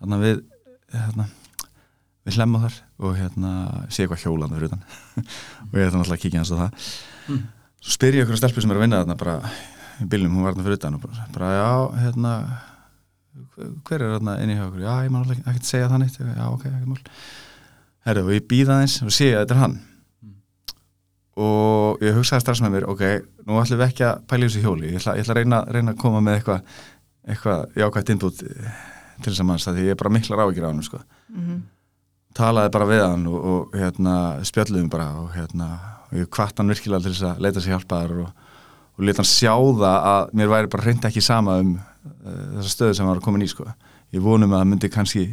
[0.00, 0.42] hérna við
[0.94, 1.26] hérna,
[2.26, 3.52] við hlemma þar og hérna
[3.88, 4.82] sé eitthvað hjólanda fyrir utan.
[5.70, 6.88] Og ég ætla náttúrulega að kíkja hans á það.
[7.80, 9.36] Svo spyr ég ykkur að stelpu sem er að vinna þarna bara
[10.00, 11.70] í bílnum, hún var þarna fyrir utan og bara, bara já,
[12.04, 12.32] hérna
[13.86, 16.46] hver er þarna inni hjá okkur, já, ég má náttúrulega ekki segja það neitt, já,
[16.50, 17.00] ok, ekki mál.
[18.08, 19.78] Herru, og ég býða aðeins og sé að þetta er hann
[21.38, 23.04] og ég hugsaði strax með mér ok,
[23.46, 25.94] nú ætlum við ekki að pæla þessu hjóli ég ætla, ég ætla að reyna, reyna
[25.94, 26.64] að koma með eitthvað
[27.30, 28.80] eitthvað jákvæmt innbútt eh,
[29.20, 31.00] til þess að manns, því ég er bara miklar áhyggjur á hann sko.
[32.36, 34.14] talaði bara við hann og, og hérna,
[34.46, 35.68] spjalluðum bara og hérna,
[36.08, 38.50] og ég kvart hann virkilega til þess að leita sér hjálpaðar og,
[38.96, 42.74] og leta hann sjá það að mér væri bara reynd ekki sama um uh, þessa
[42.74, 43.66] stöðu sem var komin í sko.
[44.14, 45.24] ég vonum að það myndi kannski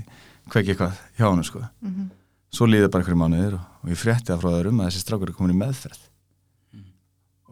[0.52, 1.64] kveki eitthvað hjá hann sko.
[2.50, 5.32] svo líði bara einhverju mánuðir og, og ég frétti það frá öðrum að þessi strákur
[5.32, 6.04] er komin í meðferð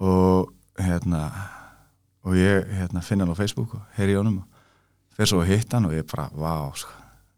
[0.06, 1.22] og hérna
[2.26, 5.52] og ég hérna, finna hann á Facebook og heyri í honum og fyrir svo að
[5.54, 6.92] hitta hann og ég bara, vá sko.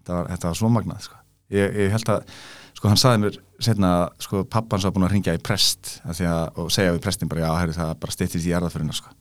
[0.07, 1.19] var, þetta var svo magnað sko.
[1.53, 2.31] ég, ég held að,
[2.77, 6.23] sko hann saði mér setna að sko pappans var búin að ringja í prest að
[6.29, 9.13] að, og segja við prestin bara, já, herri, það bara styttist í jarðaförina sko.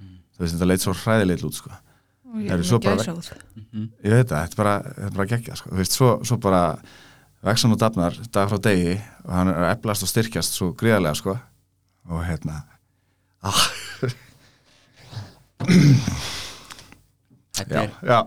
[0.00, 1.70] þú veist, þetta leit svo hræðilegt út sko
[2.30, 3.30] og ég er svo með bara- gæsáð
[4.06, 4.74] ég veit það, þetta er bara,
[5.18, 5.70] bara geggja sko.
[5.70, 6.64] þú veist, svo, svo bara
[7.46, 11.16] vexan og dafnar dag frá degi og hann er að eflast og styrkjast svo gríðarlega
[11.16, 11.36] sko.
[12.10, 12.62] og hérna
[13.42, 13.62] ah,
[17.68, 18.18] já, já.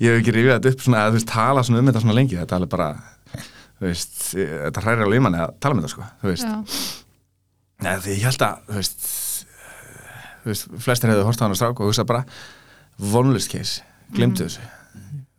[0.00, 2.18] ég hef ekki rifið þetta upp svona að þú veist, tala svona um þetta svona
[2.18, 2.90] lengi þetta er bara
[3.78, 6.48] þú veist, þetta hræri alveg í manni að tala um þetta sko, þú veist,
[7.84, 9.08] Nei, því ég held að þú veist,
[10.44, 12.24] þú veist flestir hefðu hort á hann og strák og hugsa bara
[13.00, 14.73] vonlist case, glemdu þessu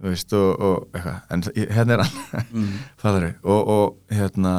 [0.06, 2.74] þú veist, og, og eitthvað en hérna er hann mm.
[3.02, 4.54] Fattari, og, og hérna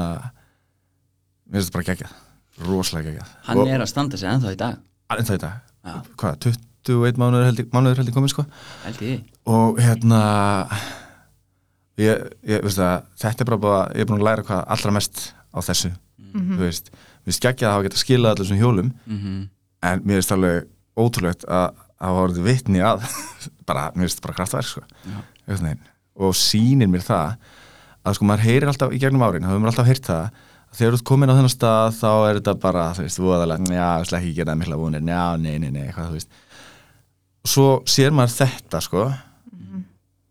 [1.47, 3.33] mér finnst þetta bara geggjað rosalega geggjað.
[3.47, 4.79] Hann og, er að standa sig ennþá í dag.
[5.13, 5.97] En það í dag, Já.
[6.23, 6.39] hvað,
[6.87, 8.47] 21 mánuður held ég, mánuður held ég komið sko?
[8.87, 9.25] Held ég.
[9.53, 10.21] Og hérna
[12.01, 14.97] ég, ég veist það þetta er bara, bara, ég er búin að læra hvað allra
[14.99, 15.93] mest á þessu,
[16.33, 19.45] þú veist mér finnst geggjað að hafa geta skilað allir þessum hjólum mm
[19.87, 20.65] en mér finnst alveg
[20.99, 23.05] ótrúlegt að að hafa orðið vitni að
[23.69, 24.83] bara, mér finnst þetta bara kraftverk sko.
[25.07, 25.19] Já.
[26.17, 27.37] Og sýnir mér það
[28.07, 30.79] að sko maður heyrir alltaf í gegnum árin þá hefur maður alltaf heyrt það að
[30.79, 33.87] þegar þú ert komin á þennan stað þá er þetta bara, þú veist, voðalega já,
[33.87, 36.41] ég ætla ekki að gera það mikla vonir, já, nei, nei, nei eitthvað, þú veist.
[37.47, 39.05] Og svo sér maður þetta, sko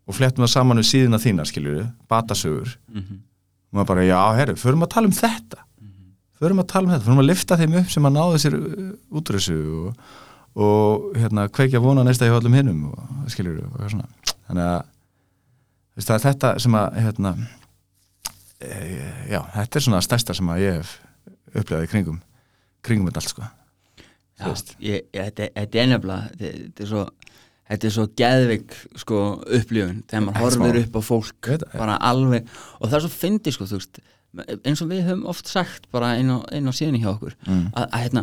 [0.06, 2.76] og flettum það saman við síðuna þína, skiljur batasögur.
[2.92, 3.22] -hmm.
[3.72, 5.64] og maður bara, já, herru, förum að tala um þetta.
[6.38, 8.92] Förum að tala um þetta, förum að lifta þeim upp sem að náðu sér uh,
[9.10, 9.94] út úr þessu og,
[10.54, 14.08] og hérna, kveikja vona næsta hjá allum hinnum og skiljur og eitthvað svona.
[14.46, 14.84] Þannig að
[16.04, 17.34] það er þetta sem að hérna,
[18.60, 18.80] e,
[19.32, 20.96] já, þetta er svona stærsta sem að ég hef
[21.56, 22.18] upplegað í kringum
[22.86, 23.46] kringum þetta allt sko
[24.36, 24.50] Já,
[24.84, 27.04] ég, ég, þetta, þetta er nefnilega þetta, er svo
[27.70, 29.20] þetta er svo geðvik sko
[29.58, 30.82] upplifun þegar maður horfir smá.
[30.84, 34.02] upp á fólk veit bara alveg og það er svo fyndi sko þú veist
[34.68, 37.70] eins og við höfum oft sagt bara inn á, inn á síðan hjá okkur Mm.
[37.72, 38.22] að, að hérna,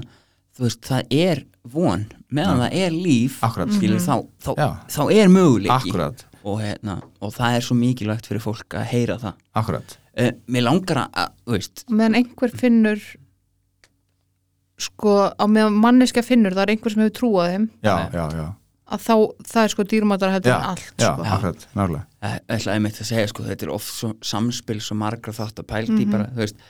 [0.53, 1.41] þú veist, það er
[1.73, 3.73] von meðan það er líf Akkúrat.
[3.73, 4.69] skilur, þá, þá, Já.
[4.93, 9.17] þá er möguleiki akkurat, og, hérna, og það er svo mikilvægt fyrir fólk að heyra
[9.21, 13.03] það akkurat uh, mér langar að, þú veist meðan einhver finnur
[14.83, 18.05] sko, á meðan manneska finnur það er einhver sem hefur trúað þeim já, Nei.
[18.17, 18.45] já, já,
[18.93, 19.13] að þá,
[19.53, 21.27] það er sko dýrmátara heldur en allt já, sko.
[21.37, 25.33] akkurat, nálega Eh, ætlaði mitt að segja sko, þetta er oft svo, samspil svo margra
[25.35, 26.61] þátt að pældi bara, þú veist,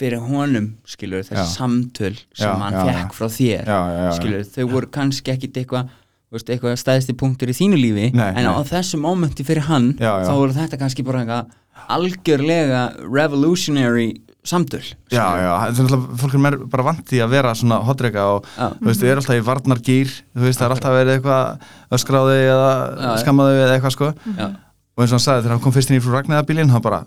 [0.00, 1.50] fyrir honum skilur þessi Já.
[1.52, 3.16] samtöl sem Já, hann já, fekk já.
[3.18, 5.90] frá þér já, já, já, skilur, þau voru kannski ekkit eitthvað
[6.38, 8.68] veist, eitthvað stæðsti punktur í þínu lífi Nei, en á nei.
[8.70, 10.26] þessu mómenti fyrir hann Já, já.
[10.28, 11.58] þá voru þetta kannski bara eitthvað
[11.92, 14.08] algjörlega revolutionary
[14.46, 18.24] samtöl Já, já, það er náttúrulega, fólk er bara vant í að vera svona hotreika
[18.36, 18.68] og Já.
[18.78, 21.66] þú veist, þau eru alltaf í varnargýr þú veist, það er alltaf verið eitthvað
[21.98, 24.46] öskráði eða skammaði eða eitthvað sko Já.
[24.52, 27.02] og eins og hann sagði þegar hann kom fyrst inn í frú Ragnæðabílinn hann bara,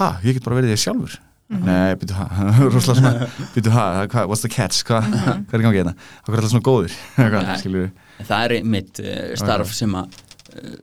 [0.00, 1.16] ha, ég get bara verið ég sjálfur
[1.48, 2.26] nei, býtu ha,
[2.74, 5.94] rosalega svona býtu ha, hva, what's the catch, hva, hvað er í gangi hérna
[6.26, 7.56] hvað er alltaf svona góðir, Nei.
[7.62, 10.18] skilur En það er mitt uh, starf sem að
[10.56, 10.76] uh,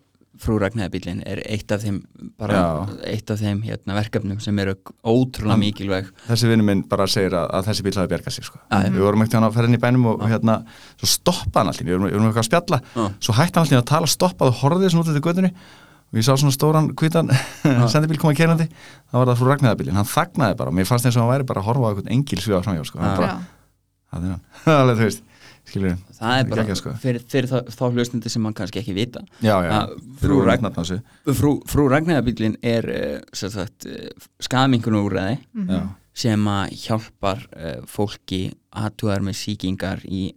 [0.44, 2.02] frú Ragnæðabílin er eitt af þeim
[2.40, 2.66] bara Já.
[3.14, 4.74] eitt af þeim hérna, verkefnum sem eru
[5.08, 6.10] ótrúlega mikilvæg.
[6.28, 8.60] Þessi vinnu minn bara segir að, að þessi bíl hafi bjargað sig sko.
[8.74, 10.58] Við vorum ekkert hann að ferða inn í bænum og hérna,
[11.00, 12.82] svo stoppaði hann allir, við vorum, við vorum eitthvað að spjalla.
[12.92, 13.06] Já.
[13.28, 15.54] svo hætti hann allir að tala, stoppaði og horfði svona út eftir göttunni
[16.14, 17.32] og ég sá svona stóran hvítan
[17.94, 21.18] sendibíl koma kerandi þá var það frú Ragnæðabílinn, hann þagnaði bara og mér fannst eins
[21.18, 23.02] og hann væri bara að horfa á einhvern engil svíða framjá sko.
[23.02, 23.32] það er
[24.14, 25.22] hann
[25.74, 26.94] skilur það er bara sko.
[27.02, 29.24] fyrir, fyrir þá, þá hlustandi sem mann kannski ekki vita.
[29.42, 29.82] Já, já,
[30.22, 30.46] frú frú
[31.34, 32.88] frú, frú Ragnæðabílin er
[33.34, 34.08] sagt uh,
[34.46, 35.82] skamingunúræði já,
[36.14, 38.44] sem að hjálpar uh, fólki
[38.78, 40.28] aðtúðar með sýkingar í,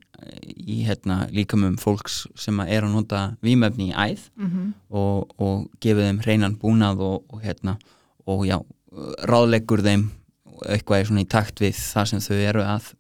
[0.57, 4.73] í hérna, líkamum fólks sem að er að nota vímefni í æð Mhm.
[4.91, 7.77] og, og gefið þeim hreinan búnað og, og hérna
[8.27, 8.57] og já,
[9.29, 10.09] ráðleggur þeim
[10.67, 12.93] eitthvað svona í takt við það sem þau eru að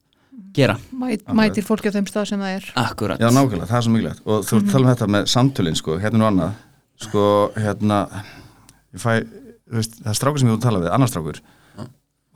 [0.56, 0.76] gera.
[0.96, 2.68] Mæt, mætir fólki á þeim stað sem það er.
[2.80, 3.20] Akkurat.
[3.20, 4.22] Já, nákvæmlega, það er svo mikilvægt.
[4.24, 6.60] Og þú ert að tala um þetta með samtölin sko, hérna er nú annað.
[7.06, 7.24] Sko,
[7.56, 7.98] hérna
[8.96, 9.10] ég fæ,
[9.76, 11.40] veist, það er strákur sem ég þú tala við, annar strákur.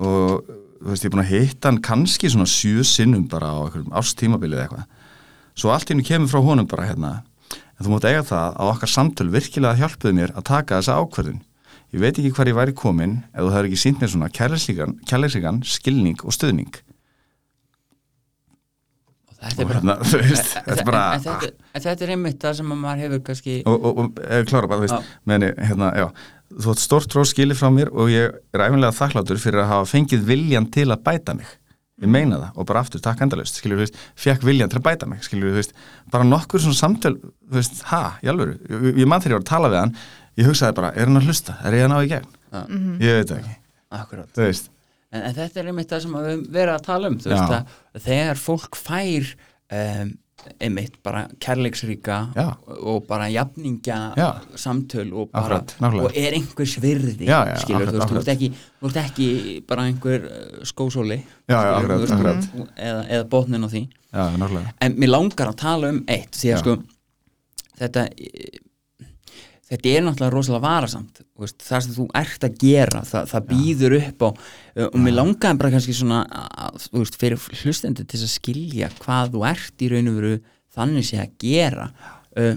[0.00, 3.58] Og þú veist, ég er búin að hitta hann kannski svona sjö sinnum bara á
[3.66, 4.86] einhverjum ástímabilið eitthvað.
[5.58, 7.12] Svo allt í hennu kemur frá honum bara hérna
[7.50, 11.40] en þú mátt eiga það að okkar samtöl virkilega hjálpuði mér að taka þessa ákvörðun.
[11.90, 15.62] Ég veit ekki hvar ég væri komin ef þú hefur ekki sínt mér svona kærleiksíkan,
[15.66, 16.70] skilning og stuðning.
[16.70, 16.89] Og
[19.40, 22.38] þetta er bara hérna, En- þetta er en- bara en þetta, en þetta er einmitt
[22.44, 25.48] það sem að maður hefur kannski og, og, og ég klára bara, þú veist meni,
[25.70, 26.06] hérna, já,
[26.60, 29.90] þú átt stórt rós skilið frá mér og ég er æfinlega þakklátur fyrir að hafa
[29.94, 31.46] fengið viljan til að bæta mig.
[32.00, 34.84] Ég meina það og bara aftur, takk endalaust skilur, þú veist, fekk viljan til að
[34.86, 35.74] bæta mig skilur, þú veist,
[36.10, 39.44] bara nokkur svona samtöl þú veist, ha, í alvöru, ég, ég mann þegar ég var
[39.44, 39.92] að tala við hann,
[40.40, 41.56] ég hugsaði bara, er hann að hlusta?
[41.68, 42.62] Er ég að ná í gegn, Já.
[43.04, 43.52] ég veit ekki.
[44.00, 44.30] Akkurat.
[44.32, 44.70] Þú veist,
[45.12, 48.40] en, en þetta er einmitt það sem við verið að tala um veist að þegar
[48.40, 49.30] fólk fær
[49.74, 50.12] um,
[50.60, 54.28] einmitt bara kærleiksríka og, og bara jafningja Já.
[54.56, 58.06] samtöl og bara Akkurat, og er einhvers virði Já, já, skilur, akkurat, þú, veist, þú,
[58.06, 58.22] akkurat.
[58.22, 58.48] ert ekki,
[59.02, 60.24] ekki bara einhver
[60.70, 61.20] skósóli
[61.50, 63.84] skilur, akkurat, veist, eða, eða botnin á því.
[64.80, 66.76] En mér langar að tala um eitt því að sko
[67.80, 68.60] þetta eh,
[69.70, 73.96] þetta er náttúrulega rosalega varasamt veist, það sem þú ert að gera það, það býður
[74.00, 78.32] upp á uh, og mér langaði bara kannski svona að, veist, fyrir hlustendur til að
[78.32, 80.34] skilja hvað þú ert í raun og veru
[80.70, 81.88] þannig sé að gera.
[82.38, 82.52] Uh,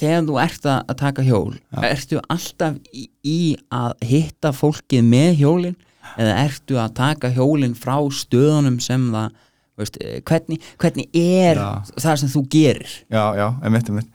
[0.00, 1.52] þegar þú ert að, að taka hjól
[1.90, 3.40] ertu alltaf í, í
[3.74, 5.78] að hitta fólkið með hjólin?
[6.18, 9.34] Eða ertu að taka hjólin frá stöðunum sem það
[9.78, 11.68] veist, eh, hvernig, hvernig er Já.
[11.92, 12.94] það sem þú gerir?
[13.12, 14.08] Já, já, einmitt, einmitt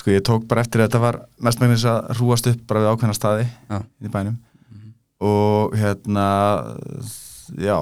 [0.00, 3.16] sko ég tók bara eftir að þetta var mestmægnis að rúast upp bara við ákveðna
[3.18, 3.80] staði Já.
[4.00, 4.38] í bænum.
[5.20, 6.26] Og hérna
[7.60, 7.76] já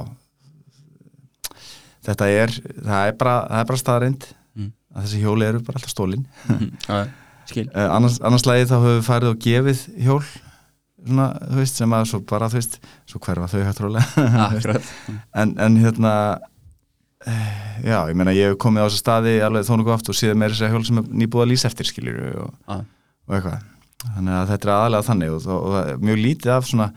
[2.08, 4.28] þetta er það er bara, það er bara staðarind
[4.58, 4.72] Mm.
[4.90, 6.24] að þessi hjóli eru bara alltaf stólin
[7.46, 7.68] skil.
[7.70, 11.94] Uh, annars, annars lagi þá höfum við farið og gefið hjól svona, þú veist, sem
[11.94, 12.74] að svo bara, þú veist,
[13.06, 13.60] svo hverfa þau
[14.48, 14.88] Akkurat.
[15.38, 16.12] En, en hérna
[17.26, 20.36] já, ég meina ég hef komið á þessa staði alveg þó nokkuð oft og séð
[20.38, 22.76] meira sér hjól sem er nýbúið að lýsa eftir skiljur og, Já.
[23.26, 23.64] og eitthvað
[24.04, 26.88] þannig að þetta er aðalega þannig og, og, og mjög lítið af svona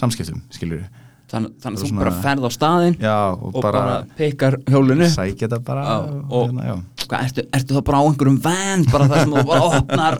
[0.00, 0.82] samskiptum skiljur
[1.30, 4.56] Þann, þannig að þú Svona- bara ferð á staðinn já, og, og bara, bara, pikkar
[4.66, 5.06] hjólinu.
[5.12, 6.76] sækja þetta bara Já, og- hérna, já.
[7.10, 10.14] Hvað, ertu, ertu þá bara á einhverjum van bara það sem þú bara opnar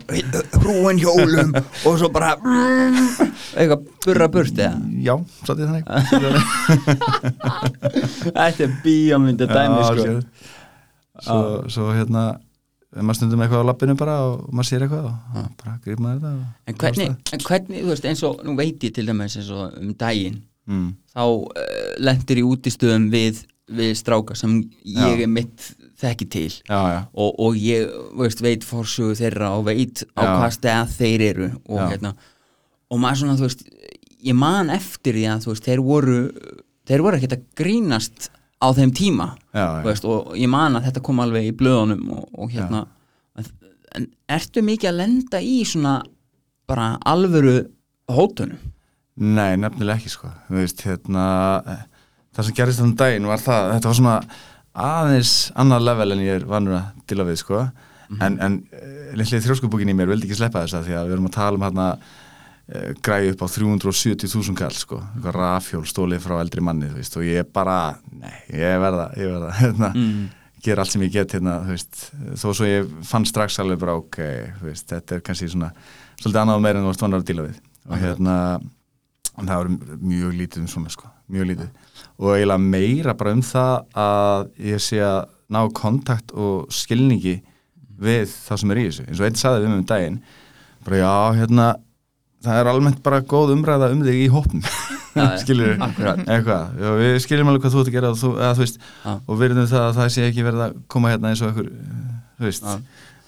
[0.61, 1.51] hrúin hjólum
[1.87, 2.31] og svo bara
[3.55, 4.79] eitthvað burra burt eða?
[5.03, 5.15] Já,
[5.47, 5.85] svolítið þannig.
[8.35, 10.03] Þetta er bíómynda dæmi sko.
[10.05, 10.23] sér.
[11.21, 12.25] svo, svo hérna
[12.97, 16.31] maður stundum eitthvað á lappinu bara og maður sér eitthvað og bara grýp maður þetta
[16.71, 19.77] En hvernig, en hvernig, þú veist, eins og nú veit ég til dæmis eins og
[19.79, 25.25] um daginn mm, þá uh, lendir í útistöðum við, við stráka sem ég Já.
[25.27, 25.71] er mitt
[26.01, 26.51] þekki til.
[26.69, 31.49] Já, og, og ég veist, veit fórsögu þeirra og veit á hvað stað þeir eru
[31.69, 32.15] og, hérna,
[32.91, 33.67] og maður svona, þú veist
[34.25, 36.21] ég man eftir því að veist, þeir voru
[36.89, 39.31] þeir voru ekkert að grínast á þeim tíma
[39.85, 42.85] veist, og ég man að þetta kom alveg í blöðunum og, og hérna.
[43.97, 46.01] En ertu mikið að lenda í svona
[46.71, 47.65] bara alvöru
[48.11, 48.61] hótunum
[49.21, 50.31] Nei, nefnilega ekki sko.
[50.53, 51.25] Veist, hérna
[51.69, 51.85] eh,
[52.37, 54.17] það sem gerist þannig daginn var það þetta var svona
[54.81, 57.63] aðeins annað level en ég er vanur að dila við sko.
[58.19, 61.15] En, en uh, lillið þrjóskubúkin í mér vildi ekki sleppa þess að því að við
[61.15, 66.25] erum að tala um hérna uh, græði upp á 370.000 kall sko, eitthvað rafhjól stólið
[66.25, 67.77] frá eldri manni, þú veist, og ég bara
[68.11, 70.27] nei, ég verða, ég verða hérna, mm.
[70.67, 72.03] gera allt sem ég get hérna, þú veist,
[72.43, 74.21] þó svo ég fann strax alveg bara, ok,
[74.59, 75.71] þú veist, þetta er kannski svona,
[76.17, 77.63] svolítið annað og meira en þú varst vannar að díla við.
[77.91, 78.37] Og hérna
[79.41, 81.71] en það voru mjög lítið um svona sko, mjög lítið.
[82.21, 87.41] Og eiginlega meira bara um það að ég sé að ná kontakt og skilningi
[88.01, 90.21] við það sem er í þessu, eins og einn saði við um daginn
[90.87, 91.67] bara já, hérna
[92.41, 97.53] það er almennt bara góð umræða um þig í já, skilur eitthvað, já, við skiljum
[97.53, 98.81] alveg hvað þú ert að gera og, þú, eða, þú veist,
[99.21, 101.71] og virðum það að það sé ekki verið að koma hérna eins og einhver
[102.41, 102.69] þú veist,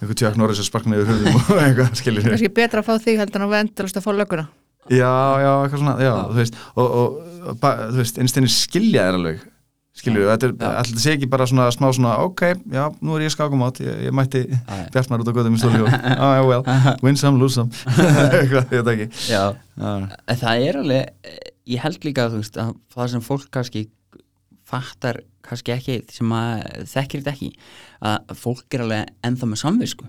[0.00, 3.20] einhver tjökk Norris að sparkna yfir hurðum og eitthvað, skilur kannski betra að fá þig
[3.20, 4.48] heldur en að vendalast að fá lögguna
[4.90, 9.18] já, já, eitthvað svona, já, þú veist og, og, ba, þú veist, einstinni skilja þér
[9.20, 9.48] alveg
[9.92, 10.68] skilur, þetta er, Já.
[10.80, 12.42] alltaf sé ekki bara svona smá svona, ok,
[12.72, 14.78] já, nú er ég skákum átt ég, ég mætti já.
[14.94, 16.64] Bjartmar út á göðum í stóli og, ah, yeah, well,
[17.04, 17.68] win some, lose some.
[18.40, 19.08] Eitthvað, ég veit ekki.
[19.28, 19.42] Já,
[19.76, 19.92] já,
[20.40, 23.84] það er alveg ég held líka þú veist að það sem fólk kannski
[24.72, 27.52] fattar kannski ekki sem að þekkir þetta ekki
[28.08, 30.08] að fólk er alveg ennþá með samvisku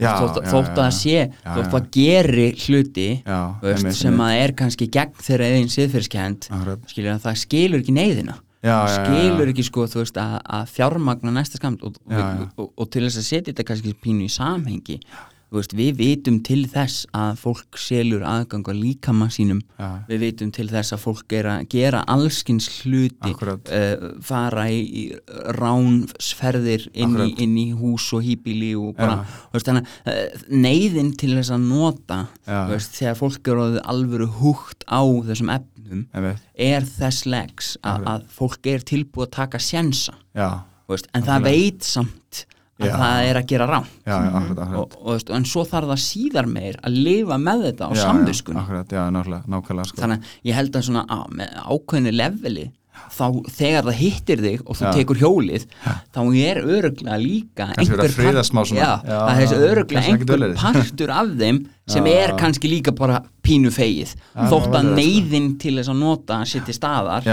[0.00, 0.96] já, þótt, já, þótt já, að það já.
[1.00, 1.76] sé Já, þótt já.
[1.78, 6.88] að geri hluti já, veist, einmitt, sem að er kannski gegn þeirra einn siðfyrirskend Akkurat.
[6.90, 9.52] skilur að það skilur ekki neyðina já, já, já, skilur já.
[9.54, 12.48] ekki sko þú veist að, að fjármagna næsta skamt og, Já, og, já.
[12.58, 16.38] og, og til þess að setja þetta kannski pínu í samhengi þú veist, við vitum
[16.42, 19.60] til þess að fólk selur aðgang á líkama sínum.
[19.78, 19.90] Já.
[20.08, 23.30] við vitum til þess að fólk er að gera allskins hluti
[23.70, 25.04] uh, fara í, í
[25.58, 31.12] ránsferðir inn, í- inn í hús og hýbíli og bara, þú veist, að uh, neyðin
[31.20, 32.18] til þess að nota
[32.68, 36.04] þú veist, þegar fólk er orðið alvöru húgt á þessum efnum
[36.54, 40.14] er þess legs að, fólk er tilbúið að taka sjensa
[41.14, 42.44] en það veit samt
[42.80, 42.94] að Já.
[42.98, 43.84] það er að gera rám
[44.80, 48.64] og, og, en svo þarf það síðar meir að lifa með þetta á samviskunni
[49.86, 50.00] sko.
[50.00, 51.18] þannig að ég held að svona á,
[51.70, 52.66] ákveðinu leveli
[53.14, 54.90] þá þegar það hittir þig og þú Já.
[54.96, 55.64] tekur hjólið
[56.14, 58.26] þá er öruglega líka einhver part-
[58.80, 59.18] já, Já,
[59.70, 60.26] öruglega einhver
[60.64, 61.60] partur af þeim
[61.94, 64.14] sem er kannski líka bara pínu feið
[64.50, 67.26] þótt að neyðin til þess að nota sitt í staðar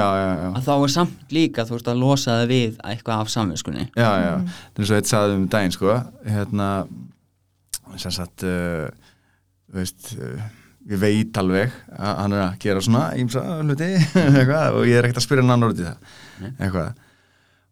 [0.57, 4.09] að þá er samt líka þú veist að losa það við eitthvað af samvinskunni já,
[4.25, 4.33] já.
[4.75, 5.99] Það er svo eitt sagði um daginn sko.
[6.27, 6.69] Hérna
[7.99, 8.89] sem sagt uh,
[9.71, 10.41] veist uh,
[10.89, 13.89] ég veit alveg að hann er að gera svona ímsa hluti
[14.75, 16.11] og ég er ekkert að spyrja hann í það
[16.57, 16.91] eitthvað.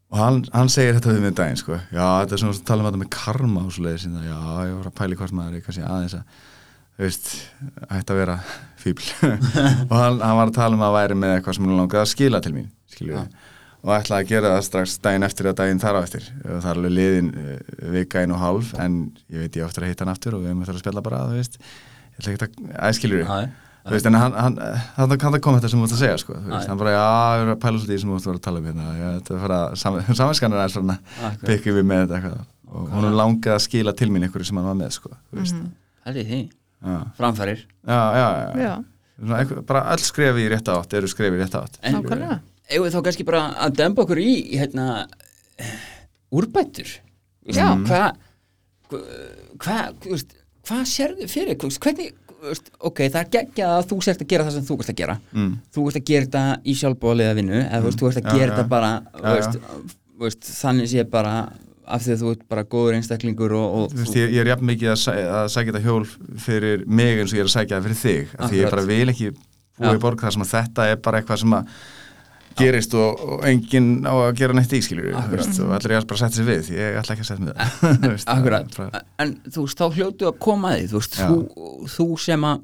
[0.10, 1.76] Og hann, hann segir þetta við mig um daginn sko.
[1.94, 4.78] Já, þetta er svona að tala um þetta með karma og svo leiðis já, ég
[4.80, 6.40] var að pæli hvort maður er kannski aðeins að
[7.00, 7.30] veist,
[7.88, 8.40] ætti að vera
[8.80, 9.06] fíbl
[9.90, 12.12] og hann, hann var að tala um að væri með eitthvað sem hann langaði að
[12.16, 13.22] skila til mín við
[13.80, 16.26] og ætlaði að gera það strax daginn eftir og daginn þar á eftir.
[16.42, 17.52] Og það er alveg liðin uh,
[17.94, 18.98] vika einu og hálf en
[19.32, 21.56] ég veit ég eftir að hitta hann aftur og við eftir að spjalla bara, veist
[22.28, 22.50] ég ætla
[22.90, 23.50] ekki að
[23.90, 24.58] þú veist, en hann, hann,
[24.98, 27.06] hann, hann kom þetta sem þú ert að segja, sko, þú veist, hann bara, já,
[27.40, 28.86] ég er að pæla svolítið í sem þú ert að vera að tala um hérna,
[29.16, 30.98] þetta er er svona,
[31.48, 34.60] pikkum við með þetta eitthvað, og hún er langað að skila til mín einhverju sem
[34.60, 35.66] hann var með, sko, þú veist,
[36.10, 36.42] Hældi því,
[36.86, 38.74] já, framfærir já, já, já, Já,
[39.20, 42.38] Svona, einhver, bara öll skrefi í rétt átt, eru skrefi í rétt átt, En nákvæmlega.
[42.70, 44.86] Eigum við þá kannski bara að demba okkur í hérna
[46.32, 46.94] úrbætur?
[47.44, 47.74] Veist, Já.
[47.90, 48.22] hvað
[48.90, 50.22] hvað hva,
[50.68, 52.12] hvað sérðu fyrir hvernig
[52.80, 55.16] ok, það er geggjað að þú sért að gera það sem þú veist að gera.
[55.36, 55.50] Mm.
[55.76, 58.70] þú veist að gera þetta í sjálfbóliða vinnu eða veist, þú veist að gera þetta
[58.72, 59.60] bara Já, þú veist,
[60.14, 61.34] þú veist, þannig sé bara
[61.90, 64.70] af því að þú ert bara góður einstaklingur og, og veist, ég, ég er jafn
[64.70, 66.10] mikið að, sæ, að sækja þetta hjól
[66.46, 68.90] fyrir mig eins og ég er að sækja það fyrir þig af því ég bara
[68.90, 69.32] vil ekki
[69.80, 71.74] í borg þar sem að þetta er bara eitthvað sem að
[72.60, 75.50] gerist og, og enginn á að gera neitt í skilur Akkurat.
[75.64, 77.98] og allir ég bara að setja sig við ég ætla ekki að setja mig það.
[78.14, 81.40] Veist, Akkurat, er bara- en þú veist, þá hljótu að koma því, þú þú,
[81.96, 82.64] þú sem að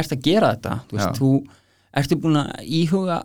[0.00, 1.30] ert að gera þetta, þú veist, þú
[2.02, 3.20] ertu búin að íhuga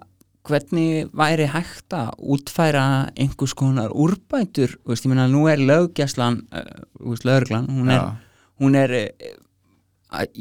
[0.49, 2.83] hvernig væri hægt að útfæra
[3.19, 6.39] einhvers konar úrbætur, veist, ég meina, nú er löggæslan,
[6.97, 8.05] þú veist, lögreglan, hún er,
[8.63, 9.35] hún er eh,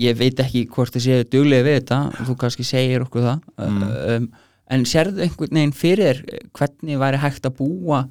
[0.00, 3.83] ég veit ekki hvort þið séu duglega við þetta, þú kannski segir okkur það, Mm.
[4.14, 4.28] um,
[4.72, 8.04] en sérðu einhvern veginn fyrir eh, hvernig væri hægt að búa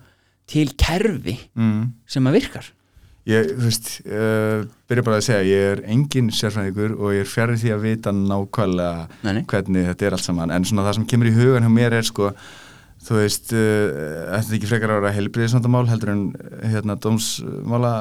[0.47, 1.79] til kerfi mm.
[2.09, 2.71] sem að virkar?
[3.27, 7.27] Ég, þú veist, uh, byrja bara að segja ég er engin sérfræðingur og ég er
[7.27, 10.53] fjarrir því að vita nákvæmlega Nei, hvernig þetta er allt saman.
[10.55, 12.31] En svona það sem kemur í hugan hjá mér er sko
[13.03, 13.91] þú veist, uh,
[14.31, 17.93] þetta er ekki frekar ára helbriðisvandamál heldur en uh, hérna dómsmála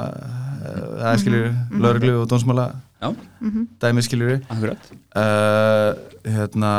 [0.63, 3.11] það skilur, mm lögreglu og dómsmála Já,
[3.83, 4.87] dæmi skilur akkurat.
[5.11, 5.91] uh,
[6.25, 6.71] hérna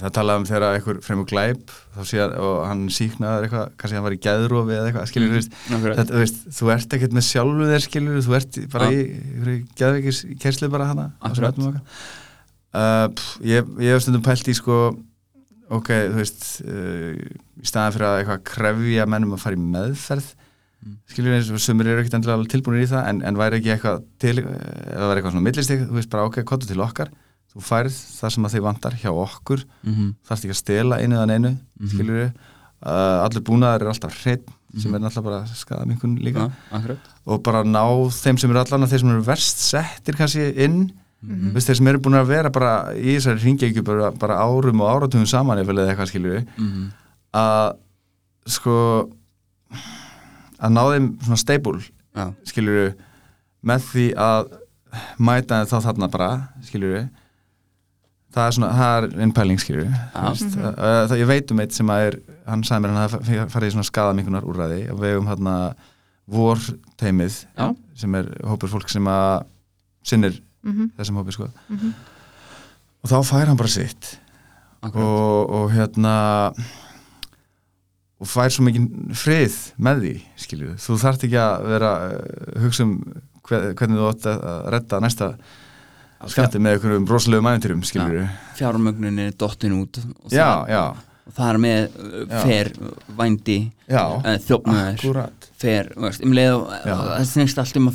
[0.00, 4.16] það talaði um þegar einhver fremur glæp að, og hann síknaður eitthvað kannski hann var
[4.16, 5.76] í gæðrofi eða eitthvað skilur, mm.
[5.76, 6.00] Akkurat.
[6.00, 8.98] þetta, veist, þú ert ekkert með sjálfu þér skilur, þú ert bara Já.
[8.98, 9.22] í,
[9.54, 11.06] í geðveikis kerslu bara hana
[12.74, 14.78] uh, pff, ég, ég hef stundum pælt í sko
[15.72, 17.10] ok, þú veist uh,
[17.62, 20.32] í staðan fyrir að eitthvað krefja mennum að fara í meðferð
[20.82, 20.96] Mm.
[21.06, 24.00] skilur eins og sumir eru ekkert endilega tilbúinir í það en, en væri ekki eitthvað
[24.18, 27.12] til eða væri eitthvað svona millistig, þú veist bara ok, kottu til okkar
[27.52, 29.64] þú færð það sem að þig vantar hjá okkur.
[29.84, 30.14] Mm -hmm.
[30.28, 31.88] þarfst ekki að stela einu eða neinu Mhm.
[31.88, 32.32] skilur við,
[32.86, 36.98] uh, allur búnaðar er alltaf hreitt sem er náttúrulega bara skada minkun líka akkurat.
[37.26, 40.92] Og bara ná þeim sem eru allan þeir sem eru verst settir kannski inn.
[41.22, 44.88] Mm þeir sem eru búin að vera bara í þessari ringegju bara, bara árum og
[45.02, 46.90] áratugum saman eða eitthvað skilur við mm
[47.34, 47.76] að
[48.46, 49.08] sko
[50.60, 51.36] að ná þeim svona
[52.12, 52.94] Já, skilur við
[53.64, 54.50] með því að
[55.22, 56.30] mæta þá þarna bara
[56.66, 57.08] skilur við
[58.32, 60.74] það er svona, það er einn pæling veist, uh,
[61.10, 62.16] það, ég veit um eitt sem að er
[62.48, 65.56] hann sagði mér hann að farið í svona skadaminkunar úrræði og við um hérna
[66.32, 67.40] vorteimið
[67.98, 69.44] sem er hópur fólk sem að
[70.06, 70.92] sinnir Mhm.
[70.96, 71.48] þessum hópi sko.
[73.02, 74.18] Og þá fær hann bara sitt.
[74.82, 76.52] Og, og hérna
[78.22, 78.84] og fær svo mikið
[79.18, 82.92] frið með því, skilju þú þarft ekki að vera uh, hugsa um
[83.42, 85.28] hver, hvernig þú átt að redda næsta
[86.28, 88.26] skatti með einhverjum rosalegu mæninturum, skilju
[88.58, 89.98] Fjármögnunin er dottin út
[90.30, 90.82] já, það, já,
[91.36, 91.80] það er með
[92.32, 92.40] Já.
[92.42, 92.72] fer
[93.18, 93.58] vændi
[93.88, 94.02] já,
[94.46, 96.94] þjófnaður akkurat fer, veist, um leið og Já.
[96.98, 97.94] það snýst allt um að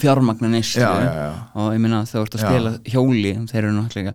[0.54, 2.48] neist já, já, já, og ég þegar þú ert að Já.
[2.48, 4.13] stela hjóli þeir eru náttúrulega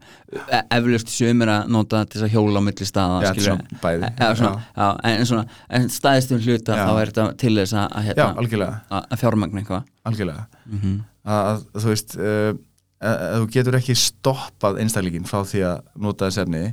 [0.56, 3.46] e- eflaust sumir að nota þess að hjóla á milli staða Já, skilurðu.
[3.50, 4.08] svona bæði.
[4.08, 4.88] E- eða svona, já.
[5.12, 6.82] en svona en staðistum hluta Já.
[6.86, 8.28] þá er þetta til þess að, að, já, hérna,
[8.88, 11.84] að, fjármagna eitthvað algjörlega mm að, að
[13.02, 16.64] að, að þú getur ekki stoppað einstaklingin frá því að nota þess efni.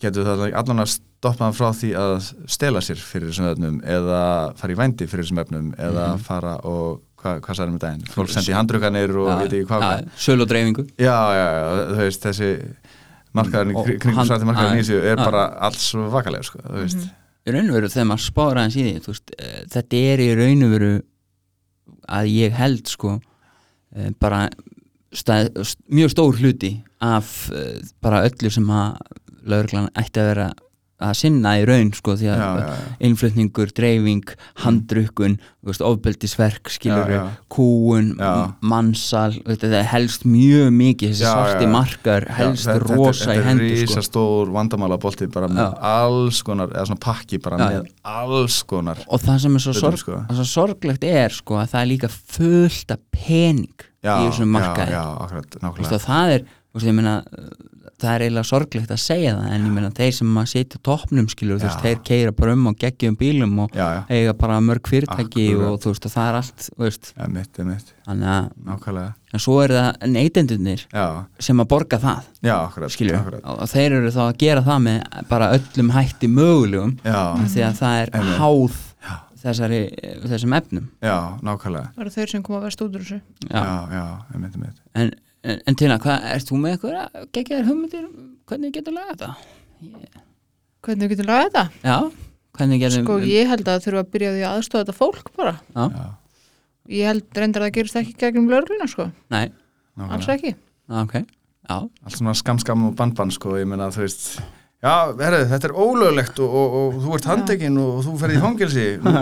[0.00, 2.14] Getur það allan að stoppa hann frá því að
[2.48, 4.20] stela sér fyrir þessum efnum eða
[4.56, 6.22] fara í vændi fyrir þessum efnum eða Mhm.
[6.24, 8.06] fara og hvað hva sagðum við daginn?
[8.14, 10.08] Fólk sendi handrukanir og veit ekki hvað hvað.
[10.16, 10.86] sölu og dreifingu.
[10.96, 12.50] Já, já, já, þú veist þessi
[13.84, 17.04] kri- kringum svarti markaðurinn í þessu er bara alls vakalega sko, þú veist.
[17.46, 20.30] Í raun og veru þegar maður spára hans í því veist, eh, þetta er í
[20.40, 21.02] raun og veru
[22.08, 23.20] að ég held sko
[23.96, 24.48] eh, bara
[25.14, 28.98] stað, st- mjög stór hluti af eh, bara öllu sem að
[29.46, 30.50] lauruglan ætti að vera
[31.00, 32.88] að sinna í raun sko því að já, já, já.
[33.08, 37.12] innflutningur, dreifing, þú veist, ofbeldisverk, skilur
[37.48, 38.28] kúun, Já.
[38.50, 43.64] m- mansal þetta helst mjög mikið þessi svarti markar helst þetta- rosa þetta, í hendur
[43.64, 43.94] Þetta er sko.
[43.96, 48.98] rísa stór vandamála bolti bara með alls konar, eða svona pakki bara með alls konar
[49.08, 50.20] og það sem er svo, sorg, sko.
[50.36, 53.72] svo sorglegt er sko að það er líka fullt af pening
[54.02, 54.96] já, í þessum markaði.
[54.96, 56.48] Já, akkurat, og það er
[56.94, 57.70] meina, uh,
[58.00, 61.28] það er eiginlega sorglegt að segja það en ég meina þeir sem að setja toppnum
[61.82, 65.66] þeir keira bara um og geggjum bílum og já, já, eiga bara mörg fyrirtæki Akkurat.
[65.68, 69.56] og þú veist, og það er allt veist, emitt, emitt þannig að nákvæmlega, en svo
[69.64, 71.06] er það neytendurnir já,
[71.48, 73.50] sem að borga það já, akkurat akkurat.
[73.56, 78.04] og þeir eru þá að gera það með bara öllum hætti mögulegum því að það
[78.04, 78.86] er háð.
[79.42, 79.80] Þessari,
[80.26, 80.86] þessum efnum.
[81.04, 81.16] Já,
[81.46, 81.92] nákvæmlega.
[81.96, 83.20] Það eru þeir sem koma að verst út úr þessu.
[83.48, 83.60] Já.
[83.60, 84.04] já, já,
[84.36, 85.12] emitt, emitt En,
[85.42, 90.22] en, en Tina, hvað, ert þú með eitthvað geggjaðar hugmyndir um hvernig getur lagað þetta?
[90.84, 91.64] Hvernig við getum lagað þetta?
[91.84, 91.98] Já,
[92.58, 95.56] hvernig getur Sko, ég held að þurfa að byrja því að aðstofa þetta fólk bara.
[95.74, 96.08] Já, já,
[96.90, 99.10] Ég held reyndar að það gerist ekki gegnum lögregluna, sko.
[99.30, 99.44] Nei,
[100.08, 100.54] Alls ekki.
[100.90, 101.20] Ok.
[101.70, 104.24] Já, allt svona skam, skam og bandbann sko, ég meina þú veist
[104.80, 108.42] já, herri, þetta er ólöglegt og, og, og þú ert handekinn og, þú ferði í
[108.46, 108.86] fangelsi.
[109.04, 109.12] Nú,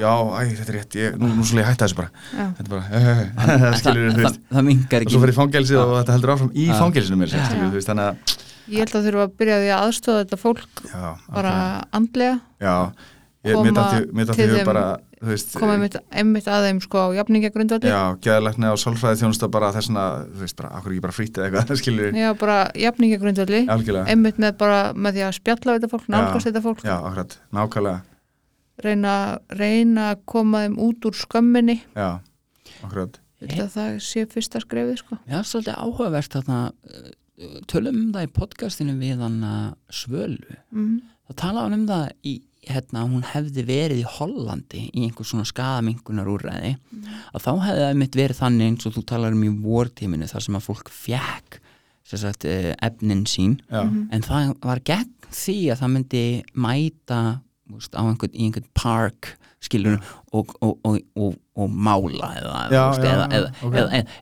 [0.00, 2.24] já, æ, þetta er rétt ég, nú, nú skulle ég hætta þessu bara.
[2.60, 4.40] Þetta bara, eh, það skilur þú það, veist.
[4.54, 5.14] það mingar og ekki.
[5.16, 8.94] svo ferði í fangelsi og þetta heldur áfram í þú veist, þannig að Ég held
[8.96, 11.50] að þurfa að byrja á því að aðstofa þetta fólk já, bara
[11.92, 12.36] andlega.
[12.64, 12.76] Já,
[13.44, 14.84] Koma mér dætti mér dætti til þeim- bara,
[15.28, 19.68] veist koma einmitt, einmitt að þeim sko á jafningagrundvalli já, geðalækni á sálfræði þjónusta bara
[19.74, 23.60] þessna, þú veist, bara, akkur ekki bara frítið eitthvað, skilur Já, bara jafningagrundvalli
[24.08, 26.84] einmitt með bara með því að spjalla við þetta fólk, nálgast þetta fólk.
[26.88, 28.00] Já, akkurat, nákvæmlega.
[28.84, 29.12] Reyna,
[29.54, 31.76] reyna að koma þeim út úr skömminni.
[31.94, 32.08] Já,
[32.82, 33.20] akkurat.
[33.44, 35.18] Ég að það sé fyrsta skrefið sko.
[35.28, 39.38] Já, svolítið áhugavert þarna uh, tölum um það í podcastinu við hann
[39.92, 40.56] Svölu.
[40.72, 40.96] Mm.
[41.28, 42.34] þá talaði hann um það í
[42.70, 46.74] hérna, hún hefði verið í Hollandi í einhver svona skadaminkunar úrræði
[47.34, 50.46] að þá hefði það mitt verið þannig eins og þú talar um í vortíminu þar
[50.46, 51.60] sem að fólk fjekk
[52.04, 57.20] sem sagt, eh, efnin sín já, en það var gegn því að það myndi mæta
[57.96, 59.34] á einhvern, í einhvern park
[59.64, 59.96] skilur
[60.34, 63.78] og, og, og, og, og mála eða, Já, úst, já, eða, eða, ok.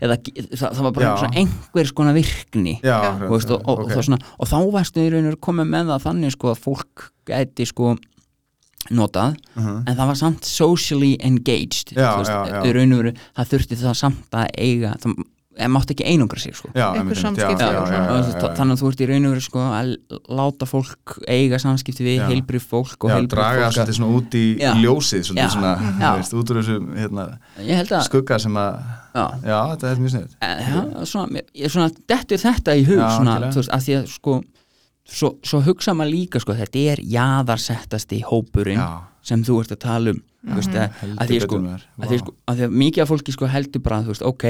[0.06, 0.18] eða,
[0.60, 1.14] það, var bara Já.
[1.18, 3.96] svona einhver skona virkni já, veist, og, og, ok.
[3.96, 7.06] og, svona, og þá varstu í raun og komið með það þannig sko að fólk
[7.28, 7.96] gæti sko
[8.90, 9.82] notað Mhm.
[9.86, 12.62] en það var samt socially engaged Já, veist, já, já.
[12.66, 15.14] í raun og veru það þurfti það samt að eiga það
[15.68, 16.70] mátti ekki einungra sig sko.
[16.72, 17.12] Þannig
[18.72, 19.90] að þú ert í raun og veru sko að
[20.32, 24.44] láta fólk eiga samskipti við heilbrið fólk og draga svolítið svona út í,
[24.80, 25.74] ljósið svona,
[26.16, 27.26] veist, út úr þessu hérna,
[28.06, 28.80] skugga sem að
[29.44, 30.56] já, þetta er mjög sniðið Eh,
[31.60, 33.52] ég er svona dettur þetta í hug Já, svona, algjörlega.
[33.52, 34.32] þú veist, að því að sko
[35.08, 38.88] svo, svo hugsa maður líka sko þetta er jaðarsettasti hópurinn já,
[39.22, 41.58] sem þú ert að tala um þú veist, að, að því sko,
[42.02, 44.46] að sko að því að mikið af fólki sko heldur bara þú veist, ok,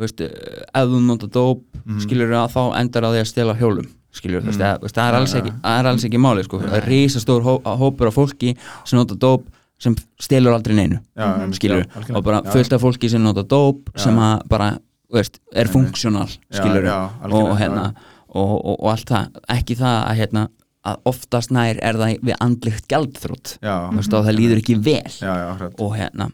[0.00, 2.00] veist, ef þú nota dóp Mhm.
[2.04, 4.96] skilur að þá endar á því að stela hjólum skilur, þú veist, að, þú veist,
[4.98, 7.52] það er alls Já, ekki það er alls ekki máli, sko, það er risastór hó,
[7.80, 8.50] hópur af fólki
[8.84, 9.46] sem nota dóp
[9.78, 13.44] sem stelur aldrei neinu já, skilur, já, og bara Já, fullt af fólki sem nota
[13.46, 14.02] dóp Já.
[14.04, 14.68] sem að bara,
[15.08, 16.98] þú veist, er funksjónal Já, skilur, já,
[17.32, 17.94] og hérna
[18.38, 20.48] og, og, og allt það, ekki það að hérna,
[20.88, 22.86] að oftast nær er það við andlikt
[23.98, 25.16] veist, og það líður ekki vel.
[25.18, 26.30] Já, já, og hérna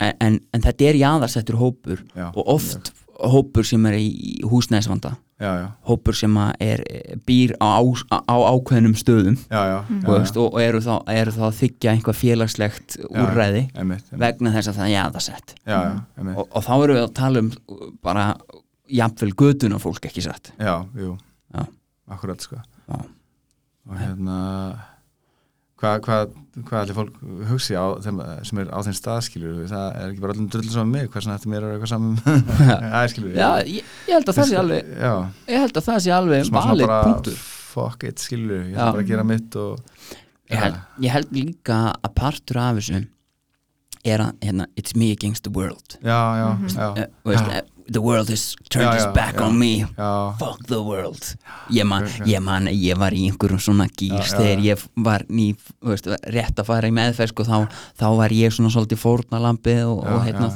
[0.00, 5.12] en, en, þetta er jaðarsettur hópur og oft hópur sem er í húsnæðisvanda.
[5.40, 6.82] Já, já, hópur sem er,
[7.24, 9.38] býr á, á, á ákveðnum stöðum.
[10.04, 14.72] Veist, og, eru, þá, eru þá að þykja einhvað félagslegt úrræði einmitt, einmitt, vegna þess
[14.72, 15.54] að það er jaðarsett.
[15.64, 16.36] Já, já, einmitt.
[16.36, 17.50] Og, og þá erum við að tala um
[18.04, 18.26] bara
[19.00, 20.52] jafnvel göduna fólk ekki satt.
[20.60, 21.16] Já, jú,
[21.54, 21.66] Já.
[22.14, 22.60] akkurat sko.
[22.88, 22.98] Já.
[23.90, 24.38] og hérna
[25.80, 26.16] hvað hva,
[26.68, 27.14] hva allir fólk
[27.48, 30.90] hugsi á þeim, sem er á þeim staðskilur það er ekki bara allir drull saman
[30.92, 34.50] mig hversan þetta mér er eitthvað saman það skilur Já, ég, ég held að það
[34.50, 35.14] sé alveg já,
[35.54, 37.38] ég held að það sé alveg valið bara punktur.
[37.70, 38.82] fuck it skilur, ég Já.
[38.82, 39.96] ætla bara að gera mitt og
[40.50, 43.00] ég held, ég held líka að partur af þessu
[44.04, 45.96] er að hérna, it's me against the world.
[46.00, 49.42] Já, já, já, uh, veist, uh, the world has turned its back já.
[49.46, 49.84] on me.
[50.38, 51.34] Fuck the world.
[51.74, 55.24] Ég man, ég man, ég var í einhverjum svona gýr Já, já, þegar ég var
[55.28, 55.46] ný,
[55.82, 60.04] veist, rétt að fara í meðferð sko, þá, þá var ég svona svolítið fórnalampið og,
[60.06, 60.50] og já.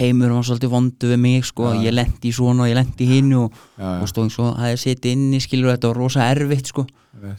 [0.00, 3.10] heimur var svolítið vondu við mig sko, ég lendi í svona og ég lendi í
[3.14, 6.86] hinn og, og stóðum svo að ég seti inni skilur þetta var rosa erfitt sko,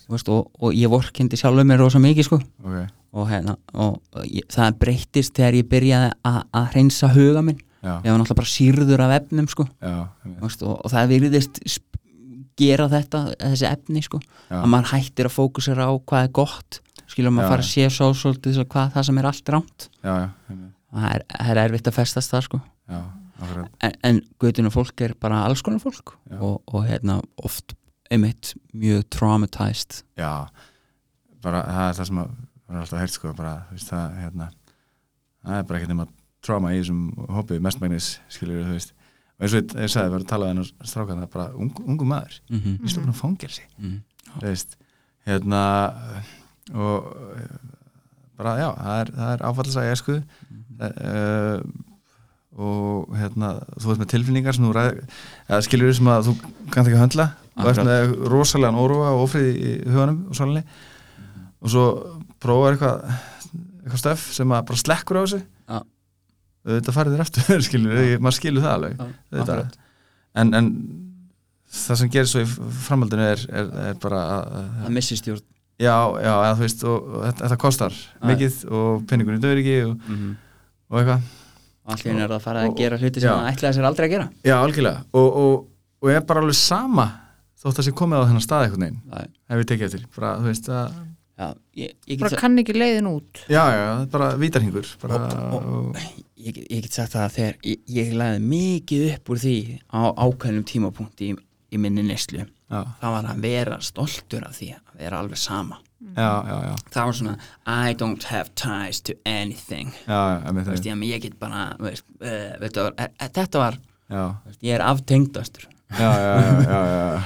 [0.08, 2.40] veist, og, og ég vorkendi sjálfur mér rosa mikið sko.
[2.64, 2.80] Ok.
[3.12, 3.58] Og, hérna,
[4.56, 9.04] það breyttist þegar ég byrjaði að- að hreinsa huga minn ég var náttúrulega bara sýrður
[9.06, 9.66] af efnum sko.
[10.42, 11.62] Veist, og, og það virðist
[12.60, 14.20] gera þetta, þessi efni sko,
[14.54, 16.82] að maður hættir að fókusera á hvað er gott.
[17.10, 17.54] Skilur maður Já.
[17.56, 21.26] fara að sé svo svolítið svo hvað það sem er allt rámt og það er,
[21.48, 22.62] er erfitt að festast það sko.
[23.82, 26.14] En, en guðtunum fólk er bara alls konar fólk.
[26.38, 27.74] Og, og hérna oft
[28.12, 30.04] einmitt mjög traumatized.
[30.20, 30.46] Já,
[31.42, 32.34] bara það er það sem að
[32.72, 34.50] er alltaf heyrt sko, bara, það, hérna
[35.42, 36.08] það er bara ekkert nema
[36.46, 37.02] trauma í þessum
[37.36, 38.96] hópi mestmægnis, skilur þú veist.
[39.42, 41.48] Eins og ég, ég sagði, við varum að tala við hennar strákan það er bara
[41.58, 42.40] ung, ungu maður.
[42.50, 42.80] Mm -hmm.
[42.86, 43.64] í stofnum fangelsi.
[43.78, 44.02] Mm.
[44.32, 44.78] þú veist,
[45.26, 45.62] hérna
[46.74, 47.56] og eh,
[48.38, 50.18] bara já, það er, er áfallislega esku
[50.82, 51.62] uh,
[52.58, 55.02] og hérna þú veist með tilfinningar sem þú ræð,
[55.48, 56.34] eða skilur sem að þú
[56.72, 57.28] kannt ekki að höndla.
[57.62, 60.64] Og ert með rosalega óróa og ofrið í huganum og svalinni.
[61.62, 61.86] Og svo
[62.42, 62.98] prófar eitthvað
[63.82, 65.42] eitthvað stöf sem að bara slekkur á þessu.
[66.66, 68.20] Þetta farið þér eftir skilur, Já.
[68.22, 69.00] maður skilur það alveg
[69.42, 69.78] akkurat.
[70.42, 70.68] en, en
[71.72, 72.50] það sem gerir svo í
[72.86, 75.44] framhaldinu er, er, er bara að, missi stjórn.
[75.82, 77.96] Já, já, eða þú veist og, og þetta, þetta kostar
[78.30, 80.34] mikið og penningunni döður ekki og, mm -hmm.
[80.92, 81.30] og eitthvað
[81.92, 84.14] allir er það að fara að Og- gera hluti sem það ætlaði sér aldrei að
[84.14, 84.28] gera.
[84.46, 85.04] Já, algjörlega.
[85.18, 85.68] Og, og,
[86.02, 87.08] og ég er bara alveg sama
[87.62, 90.52] þótt að sé komið á þennan stað Það er- ef við tekið eftir, bara, þú
[90.52, 90.94] veist að
[91.42, 93.42] já, ég, ég, bara kann ekki leiðin út.
[93.50, 95.16] Já, já, bara vítarhingur bara,
[95.56, 95.96] Og- og,
[96.48, 99.58] ég, ég get sagt það að þegar ég, ég lagði mikið upp úr því
[99.94, 101.38] á ákveðnum tímapunkti í,
[101.72, 105.80] í minni neslu það var að vera stoltur af því að vera alveg sama.
[106.16, 106.30] Já,
[106.90, 107.36] það var svona
[107.70, 109.92] I don't have ties to anything.
[110.08, 113.80] Já, já, veist, ég, ég get bara veist, uh, veist, var, e, e, þetta var
[114.10, 115.68] veist, ég er aftengdastur.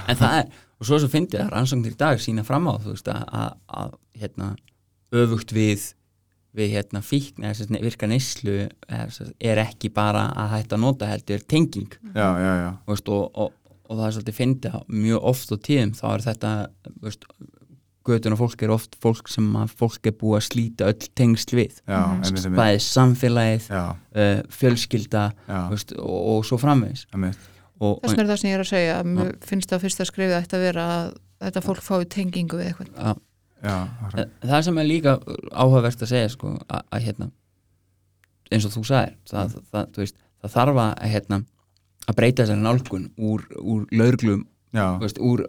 [0.09, 0.47] En það er,
[0.81, 3.51] og svo svo fyndi það rannsóknir í dag sína fram á þú veist að, að,
[3.81, 3.91] að
[4.21, 4.49] hérna,
[5.15, 5.91] öfugt við
[6.55, 11.91] við hérna fíkn eða virka neyslu er, ekki bara að hætta að nota heldur tenging.
[12.13, 12.69] Já, já, já.
[12.85, 16.05] þú veist, og, og, og það er svolítið fyndi að mjög oft á tíðum þá
[16.13, 16.53] er þetta
[16.87, 17.27] þú veist,
[18.05, 21.57] götun og fólk er oft fólk sem að fólk er búið að slíta öll tengsl
[21.57, 21.81] við.
[21.89, 22.59] Já, einmitt, einmitt.
[22.59, 23.83] bæði samfélagið, já,
[24.21, 25.25] uh, fjölskylda
[25.73, 27.05] veist, og, og svo framvegis.
[27.15, 27.51] Einmitt.
[27.79, 30.09] og, þess vegna er það sem ég er að segja að mér finnst það fyrsta
[30.11, 32.93] skrifið ætti að vera að þetta fólk fái tengingu við eitthvað.
[33.01, 33.23] Að,
[33.65, 33.75] já.
[34.15, 35.17] En það sem er líka
[35.51, 37.29] áhugavert að segja sko, að, hérna
[38.53, 39.69] eins og þú sagðir það, Mm.
[39.73, 41.39] það, veist, það þarf að hérna,
[42.05, 44.43] að breyta þessari nálgun úr, úr lauruglum
[44.75, 45.45] já, veist, úr,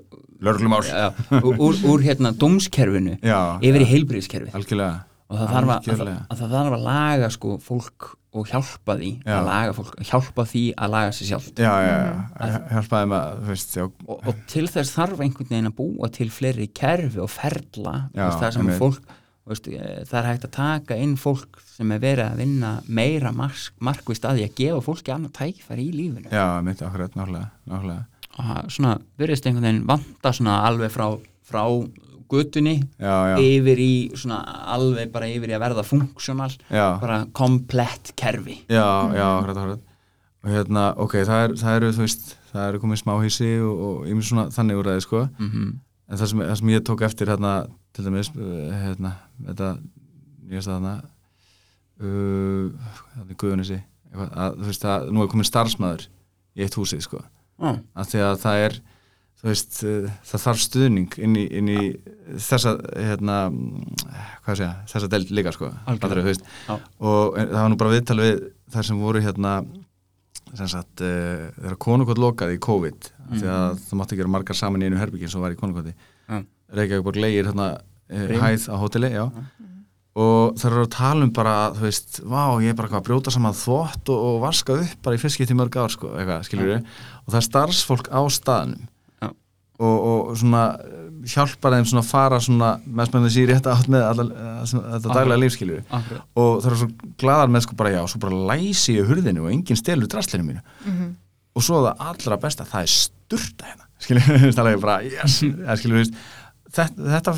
[1.43, 6.09] úr, úr, úr hérna dómskerfinu já, yfir í heilbriðskerfið algjörlega og það þarf, að, að,
[6.31, 9.33] að það þarf að laga sko, fólk og hjálpa því Já.
[9.39, 11.61] að laga fólk, hjálpa því að laga sér sjálft.
[11.63, 15.71] Já, já, já, hjálpaði með þú veist, já, og, og til þess þarf einhvern veginn
[15.71, 18.83] að búa til fleiri kerfi og ferla þú Já, veist, það sem einmitt.
[18.83, 19.15] fólk
[19.47, 22.73] þú veist, eh, það er hægt að taka inn fólk sem er verið að vinna
[23.01, 26.31] meira mark, markvist að því að gefa fólki annað tækifæri í lífinu.
[26.35, 28.05] Já, mitt akkurat, náttúrulega, náttúrulega
[28.37, 31.07] og það svona verðist einhvern veginn vanta svona alveg frá,
[31.49, 31.63] frá
[32.99, 34.41] já, yfir í svona
[34.77, 38.61] alveg bara yfir í að verða funksjónal bara komplett kerfi.
[38.69, 39.83] Já, já, akkurat, akkurat.
[40.47, 44.07] Og hérna, ok, það, er, það eru, þú veist það eru komið smáhísi og, og
[44.07, 45.27] ég svona þannig úr aðeins, sko.
[45.41, 45.75] Mm
[46.07, 47.53] en það sem, það sem ég tók eftir hérna,
[47.97, 49.13] til dæmis, uh, hérna
[49.49, 49.71] þetta,
[50.47, 50.93] nýjast að þarna
[52.01, 53.81] uh, hérna í Guðunissi
[54.17, 56.07] þú veist, að nú er komin starfsmæður
[56.57, 57.21] í eitt húsið, sko.
[57.59, 57.83] -hmm.
[57.93, 58.79] að því að það er
[59.53, 61.81] veist, uh, það þarf stuðning inn í, inn í
[62.47, 63.39] þessa hérna,
[64.45, 65.73] hvað sé ég, þessa delt líka sko.
[65.87, 66.77] Fattarðu, þú veist Já.
[66.77, 69.57] og en, það var nú bara viðtal við þær sem voru hérna
[70.57, 73.37] sem sagt, uh, þegar konukot lokaði í COVID mm.
[73.37, 76.43] því að það mátti gera margar saman í einu herbyggi sem var í konukoti Já.
[76.77, 79.27] Reykjavík borg leigir hérna uh, hæð á hóteli, já
[80.17, 83.33] og það eru að tala um bara, þú veist vá, ég er bara að brjóta
[83.33, 86.77] saman þvott og, og vaska upp bara í fiskið til mörg ár sko, eitthvað, skiljur
[86.79, 88.87] og það er starfsfólk á staðnum.
[89.77, 91.03] Og, og svona eh,
[91.33, 95.13] hjálpar þeim svona að fara svona með spennandi sér rétt átt með alla, eh, þetta
[95.13, 96.89] daglega lífskiljur og það eru svo
[97.21, 100.65] gladar með sko bara já, svo bara læsi ég hurðinu og enginn stelur draslinu mínu.
[101.57, 103.85] Og svo það allra besta, það er sturta hérna.
[104.05, 106.19] Skiljur, það er bara, yes ja, skiljur, veist,
[106.77, 107.33] þetta, þetta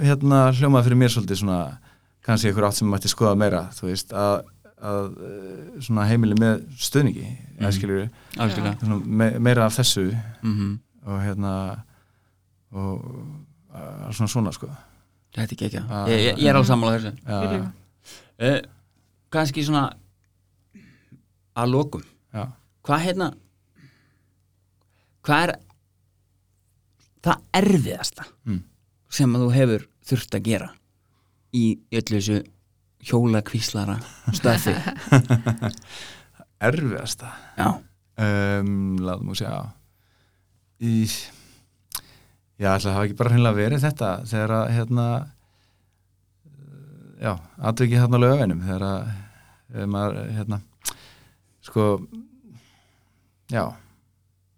[0.00, 1.58] hérna hljómaði fyrir mér svolítið svona
[2.24, 4.48] kannski einhver átt sem mætti skoða meira þú veist, að,
[4.80, 7.68] að eh, svona heimili með stöðningi mm.
[7.68, 8.78] Mhm.
[8.80, 10.10] svona, me, meira af þessu.
[10.42, 10.78] Mm
[11.08, 11.52] og hérna
[12.76, 13.04] og
[13.72, 14.68] uh, svona svona sko.
[15.32, 16.04] Þetta er ekki ekki Ah.
[16.08, 17.12] ég, ég, er alveg sammála þessu.
[18.38, 18.58] Uh,
[19.32, 19.86] kannski svona
[21.58, 22.04] að lokum.
[22.34, 22.44] Já,
[22.86, 23.30] hvað hérna
[25.26, 25.54] hvað er
[27.24, 28.60] það erfiðasta Mm.
[29.10, 30.68] sem að þú hefur þurft að gera
[31.52, 32.38] í öllu þessu
[33.08, 33.98] hjóla kvíslara
[34.36, 34.74] stöfi
[36.68, 37.32] erfiðasta?
[37.58, 37.68] Já,
[38.18, 39.52] um, láðum við sjá
[40.84, 40.94] í
[42.58, 45.24] já, að hafa ekki bara hreinlega verið þetta þegar að hérna uh,
[47.22, 47.32] já,
[47.70, 49.10] atvikið hérna á lögavinum þegar að
[49.74, 50.60] eh, maður hérna
[51.68, 51.88] sko
[53.52, 53.64] já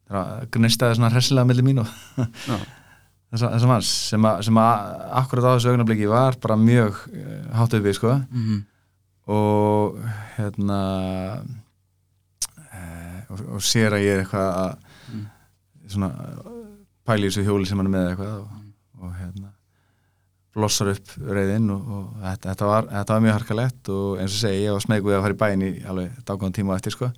[0.06, 2.56] þegar að gnistaði svona hressilega milli mín og já,
[3.30, 4.74] þessa, þessa manns sem, að, sem að
[5.22, 8.18] akkurat á þessu augnabliki var bara mjög uh, hátt uppi sko.
[8.30, 8.66] Mm
[9.30, 9.98] og
[10.36, 10.80] hérna
[12.74, 14.89] uh, og, og sér að ég er eitthvað að
[15.94, 16.10] svona
[17.08, 18.60] pæli í þessu hjóli sem hann er með eitthvað og,
[19.00, 19.52] og hérna
[20.56, 24.42] blossar upp reyðinn og, og þetta, þetta, var, þetta var mjög harkalegt og eins og
[24.42, 27.10] segi ég var smegu að fara í bæinn í alveg dágóðan tíma eftir sko.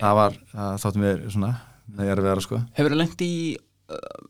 [0.00, 1.50] Það var, það þáttu mér svona
[1.84, 2.60] það er að vera sko.
[2.78, 3.34] Hefur það lengt í
[3.92, 4.22] uh,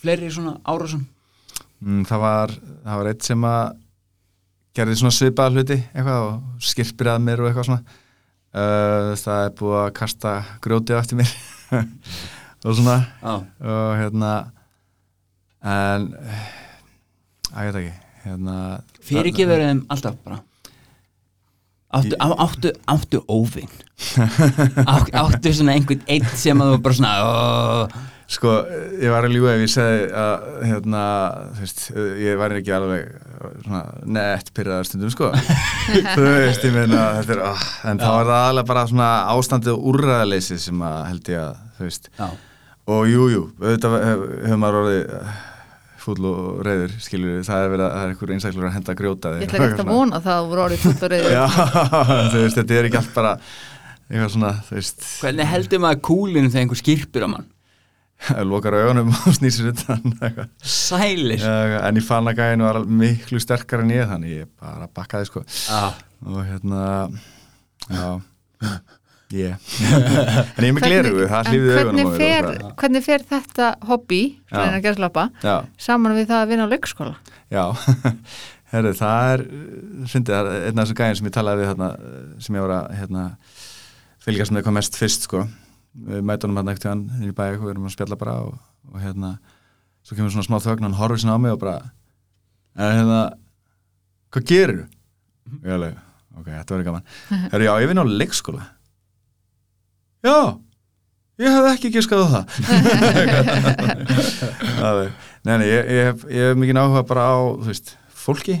[0.00, 1.04] fleiri svona árásum?
[1.84, 2.54] mm, það var,
[2.84, 3.64] það var eitt sem að
[4.74, 8.00] gerði svona svipaða hluti eitthvað og skirpir að mér og eitthvað svona.
[8.54, 11.30] Uh, það er búið að kasta grjótið eftir mér
[12.64, 14.32] og svona Já, og hérna
[15.64, 16.08] en
[17.54, 17.94] að ég veit ekki
[18.24, 18.56] hérna
[19.04, 20.40] fyrirgefur þeim alltaf bara.
[21.94, 23.70] Áttu, á, áttu, áttu óvinn
[24.82, 27.98] Átt, Áttu svona einhvern einn sem að þú bara svona oh,
[28.34, 28.54] sko,
[28.98, 31.02] ég var að ljúga ef ég segi að hérna,
[31.54, 31.82] þú veist,
[32.24, 33.12] ég var ekki alveg
[33.66, 33.82] svona
[34.16, 35.30] nett pyrraðar stundum sko.
[35.36, 39.76] Þú veist, ég meina þetta er, oh, en þá er það alveg bara svona ástandið
[39.76, 42.10] og úrræðaleysi sem að held ég að, þú veist.
[42.18, 42.26] Já,
[42.90, 45.34] og jú, jú, auðvitað hef- hefur maður orðið eh,
[46.04, 49.30] fúll og reyður, skilur það er verið að það er einhver einstaklur að henda grjóta
[49.40, 51.44] Ég ætla ekki að vona það að voru orðið fullt og reyður Já,
[52.34, 53.32] þú veist, þetta er ekki allt bara
[54.04, 55.04] eitthvað svona, þú veist.
[55.24, 57.46] Hvernig heldur maður kúlinu þegar einhver skýrpir á mann?
[58.52, 60.50] lokar augunum og snýsir utan eitthvað.
[60.74, 61.40] Sælir.
[61.40, 65.30] Já, en ég fann að gæðinu var miklu sterkar en ég þannig ég bara bakkaði
[65.32, 65.42] sko.
[65.48, 65.88] Já,
[66.28, 66.84] og hérna
[67.88, 68.06] já,
[69.38, 69.70] ég.
[70.58, 74.20] En ég með gleru, hvernig bara- hvernig fer þetta hobby
[74.50, 75.24] svona að gerðslappa
[75.86, 77.14] saman við það að vinna á leikskóla?
[77.52, 77.64] Já.
[78.74, 79.42] Herru, það er,
[80.10, 81.88] fyndið, það er einn af þessum gæðin sem ég talaði við hérna,
[82.42, 83.24] sem ég var að hérna,
[84.24, 85.42] fylgjast með hvað mest fyrst sko.
[86.08, 88.56] Við mætunum hérna ekkert hann í bæk og við erum að spjalla bara og,
[88.90, 89.36] og hérna
[90.04, 91.76] svo kemur svona smá þögn hann horfir svona á mig og bara
[92.74, 93.20] en hérna
[94.34, 94.88] hvað gerir þú?
[95.54, 96.00] og ég alveg,
[96.34, 97.06] ok, þetta verður gaman.
[97.52, 98.66] Herru, já, ég vinn á leikskóla
[100.24, 100.36] já
[101.44, 102.44] ég hef ekki giskað á það.
[105.44, 108.54] Nei, nei, ég, ég, hef, ég hef mikið áhuga bara á, þú veist, fólki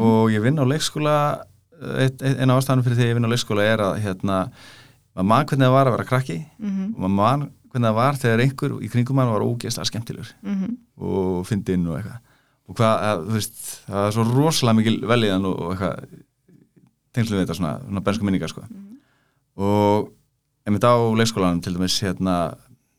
[0.00, 1.16] og ég vinn á leikskóla
[1.84, 4.38] eina ástæðan fyrir því ég vinn á leikskóla er að hérna,
[5.14, 8.18] maður mann hvernig það var að vera krakki Mhm, og maður mann hvernig það var
[8.22, 10.76] þegar einhver í kringum mann var ógeðslega skemmtilegur mhm.
[10.98, 12.20] og og fyndinn og eitthvað.
[12.64, 16.04] Og hvað, að, þú veist, það er svo rosalega mikil velíðan og, og eitthvað
[17.14, 18.62] tengslu við þetta svona, svona bensku minningar sko.
[19.54, 20.12] og
[20.64, 22.36] einmitt á leikskólanum til dæmis hérna,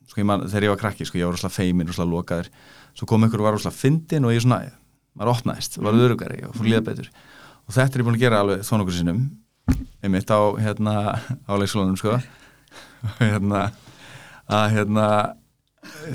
[0.09, 2.51] sko, ég man, þegar ég var krakki sko, ég var rosalega feimin, rosalega lokaður
[2.95, 4.61] svo kom einhver og var rosalega fyndinn og ég svona
[5.15, 7.09] maður opnaðist, var örugari og fór líða betur.
[7.65, 9.23] Og þetta er ég búin að gera alveg þó nokkur sinnum
[10.05, 10.93] einmitt á, hérna,
[11.49, 12.19] á leikskólanum sko.
[13.21, 13.69] hérna
[14.51, 15.07] að hérna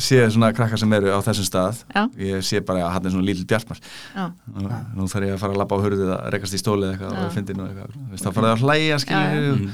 [0.02, 2.02] sé svona krakkar sem eru á þessum stað Já.
[2.18, 3.80] ég sé bara að hann er svona lítill bjartmar.
[4.96, 7.22] Nú þarf ég að fara að labba á hurðið að rekast í stólið eitthvað Já.
[7.24, 9.70] og fyndin og eitthvað veist, þá fara það að hlæja skilju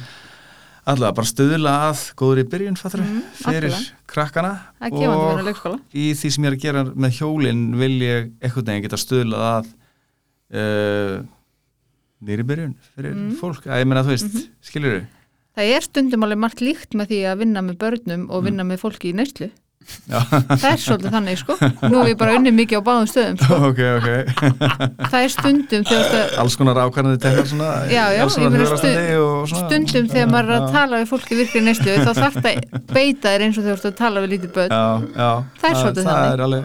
[0.86, 4.04] allavega bara stuðla að góður í byrjun fattur Mhm, fyrir algjörlega.
[4.06, 4.52] krakkana
[4.86, 9.00] og í því sem ég er að gera með hjólinn vil ég eitthvað neginn geta
[9.02, 9.66] stuðlað að
[10.54, 11.16] uh,
[12.22, 13.34] nýri byrjun fyrir Mhm.
[13.40, 15.06] fólk, að ég meina þú veist mm skilur
[15.56, 18.78] það er stundum alveg margt líkt með því að vinna með börnum og vinna með
[18.82, 19.54] fólki í neyslu Já.
[20.06, 21.56] Það er svolítið þannig sko.
[21.90, 23.58] Nú hef ég bara unni mikið á báðum stöðum sko.
[23.70, 24.08] ok, ok.
[25.12, 28.32] Það er stundum þegar þú ert að alls konar ákvarðandi teknar svona Já, já, og
[28.34, 29.62] svona.
[29.66, 33.32] stundum þegar maður er að tala við fólki virkir neyslu þá þarf það að beita
[33.34, 34.76] þér eins og þegar þú ert að tala við lítið börn.
[34.76, 34.84] Já,
[35.16, 35.30] já,
[35.60, 36.32] Það er svolítið það þannig.
[36.32, 36.64] er alveg,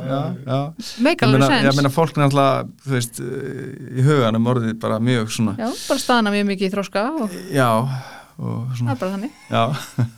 [1.01, 5.55] make ég meina, sens fólk er alltaf, þú veist í huganum orðið bara mjög svona
[5.59, 7.69] já, bara staðna mjög mikið í þróska og já,
[8.41, 8.95] það svona.
[8.95, 9.31] Er bara þannig.
[9.51, 9.63] Já,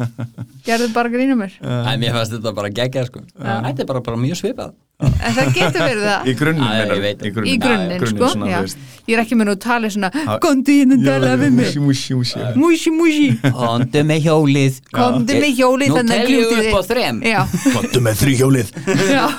[0.69, 1.43] gerðu bara grínum
[2.01, 3.23] mér fannst þetta bara geggjað sko.
[3.35, 4.73] Þetta er bara, bara mjög svipað.
[5.03, 6.27] En það getur verið það.
[6.29, 8.29] Í grunninn sko.
[9.09, 10.11] ég er ekki með nú tali svona
[10.43, 11.73] komdu inn og tala við mig.
[11.83, 14.79] músi, músi, músi músi músi Komdu með hjólið.
[14.97, 17.21] Komdu með hjólið Nú við upp á þrem.
[17.27, 17.41] Já,
[17.73, 18.71] Kottu með þrýhjólið
[19.11, 19.25] já,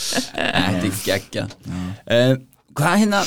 [0.00, 1.56] Þetta er geggjað.
[2.06, 2.34] Uh,
[2.78, 3.24] Hvað hérna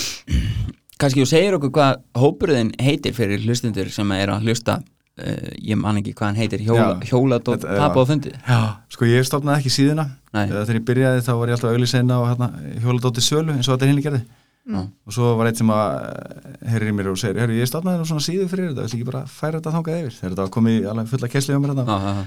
[1.03, 5.77] kannski þú segir okkur hvað hópurðin heitir fyrir hlustundur sem er að hlusta uh, ég
[5.79, 7.09] man ekki hvað hann heitir hjóla, Já.
[7.11, 7.81] hjóladótt Þetta- já.
[7.83, 8.59] tapa á fundi já,
[8.95, 10.47] sko ég stofnaði ekki síðuna Nei.
[10.49, 12.47] Eh, þegar ég byrjaði þá var ég alltaf auglýsina og hérna,
[12.81, 14.23] hjóladótti sölu eins og þetta hinni gerði
[14.63, 14.85] Mm.
[15.03, 18.05] og svo var eitt sem að heyrir í mér og segir, herri ég stofnaði nú
[18.07, 20.85] svona síðu fyrir þetta, ætla ekki bara að færa þetta þangað yfir þegar þetta komið
[20.87, 22.23] alveg fulla kessli á mér hérna já, já.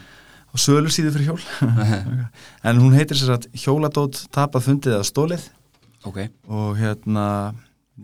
[0.52, 1.40] og sölu síðu fyrir hjól
[2.68, 5.46] en hún heitir sér að hjóladót tapað fundið eða stólið
[6.04, 6.18] Ok,
[6.52, 7.24] og hérna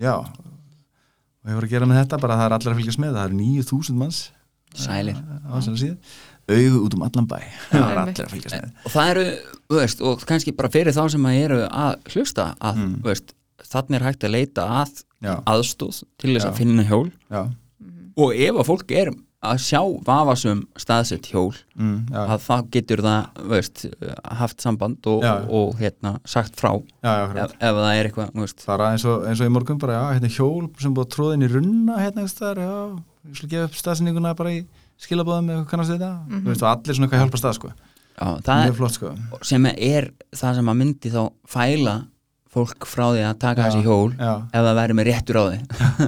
[0.01, 0.15] já
[1.43, 3.39] og var að gera með þetta bara það er allir að fylgjast með það eru
[3.43, 4.21] 9000 manns.
[4.79, 5.17] Sælir.
[5.43, 5.97] Á þessari síðu.
[6.53, 7.39] Augu út um allan bæ.
[7.73, 9.25] Er og það eru,
[9.77, 12.95] veist, og kannski bara fyrir þá sem að eru að hlusta að, Mm.
[13.07, 13.35] veist,
[13.73, 16.51] þannig er hægt að leita að já, aðstóð til þess Já.
[16.51, 17.11] að finna hjól.
[17.31, 17.43] Já,
[18.17, 19.13] og ef að fólk er
[19.43, 23.81] að sjá vafasum staðsett hjól mm, já, að þá getur það veist,
[24.39, 25.33] haft samband og, Já.
[25.51, 26.71] og hérna, sagt frá.
[27.03, 29.81] Já, já, ef, ef það er eitthvað veist, bara eins og, eins og í morgun
[29.83, 32.77] bara, já, hérna er hjól sem búið að tróða inn í runna hérna staðar, já,
[33.33, 34.63] ég skal gefa upp staðsendinguna bara í
[35.03, 37.73] skilabóðum eða kannast þetta þú veist, og allir svona eitthvað hjálpa stað, sko.
[38.13, 39.13] Já, það mjög flott, sko.
[39.51, 41.23] sem er það sem að myndi þá
[41.57, 41.97] fæla
[42.53, 43.67] fólk frá því að taka Já.
[43.73, 45.61] þessi hjól já, ef það væri með réttur á því.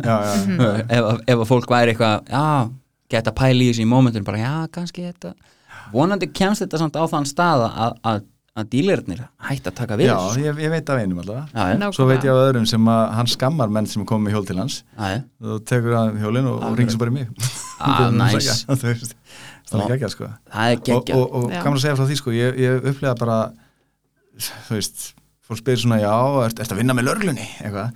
[0.05, 2.43] Já, já, ef, að- ef að fólk væri eitthvað já,
[3.15, 5.35] geta pæli í þessu í mómentur bara já, kannski þetta.
[5.95, 8.21] Vonandi kemst þetta samt á þann stað að, að,
[8.61, 10.45] að dílirnir hætti að taka við já þessu.
[10.45, 13.03] ég, ég veit af einum alltaf já, já, svo veit ég af öðrum sem að
[13.19, 14.79] hann skammar menn sem komið með hjól til hans.
[15.45, 17.51] Og tekur hann hjólinn og, og ringir svo bara í mig.
[17.81, 18.63] Ah, nice.
[18.81, 19.17] Þú veist,
[19.69, 20.31] það er geggja, sko.
[20.55, 22.35] Það er og, geggja og, og gaman að segja frá því sko.
[22.37, 23.39] Ég, ég upplega bara
[24.39, 25.05] þú veist,
[25.47, 26.13] fólk spyrir svona já,
[26.47, 27.93] ert, ert að vinna með lörglunni eitthvað,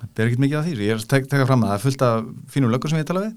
[0.00, 1.84] það ber ekkert mikið af því ég er að tek, teka fram að það er
[1.84, 3.36] fullt af fínum löggur sem ég tala við,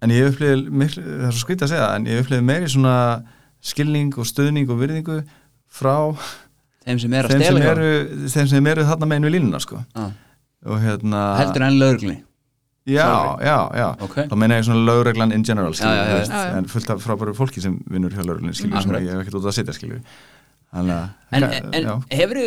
[0.00, 0.40] en ég
[0.70, 2.94] miklu, það er svo skrítið að segja, en ég upplifði meiri svona
[3.60, 5.20] skilning og stuðning og virðingu
[5.70, 5.96] frá
[6.86, 7.92] þeim sem er að þeim sem, eru,
[8.32, 9.82] þeim sem eru þarna megin við línuna sko.
[9.94, 10.10] Já.
[10.70, 12.18] og hérna heldur enn lögurglunni
[12.88, 13.46] já, sjálfri.
[13.46, 16.18] já, já, ok, þá meina ég svona lögreglan in general skilur, Já, já, já, þú
[16.18, 16.56] veist, já, já.
[16.58, 19.48] en fullt af frábæru fólki sem vinnur hjá lögreglunni skilur, sem ég hef ekkert út
[19.52, 20.00] að sitja skilur
[20.70, 21.46] þannig að en,
[21.76, 22.40] en hefur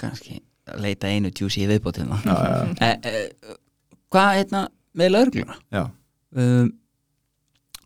[0.00, 0.40] kannski
[0.72, 3.56] að leita einu tjúsi í viðbótina já, já, e, e,
[4.12, 4.64] hvað hérna
[4.96, 5.84] með lögurgluna já,
[6.34, 6.72] um,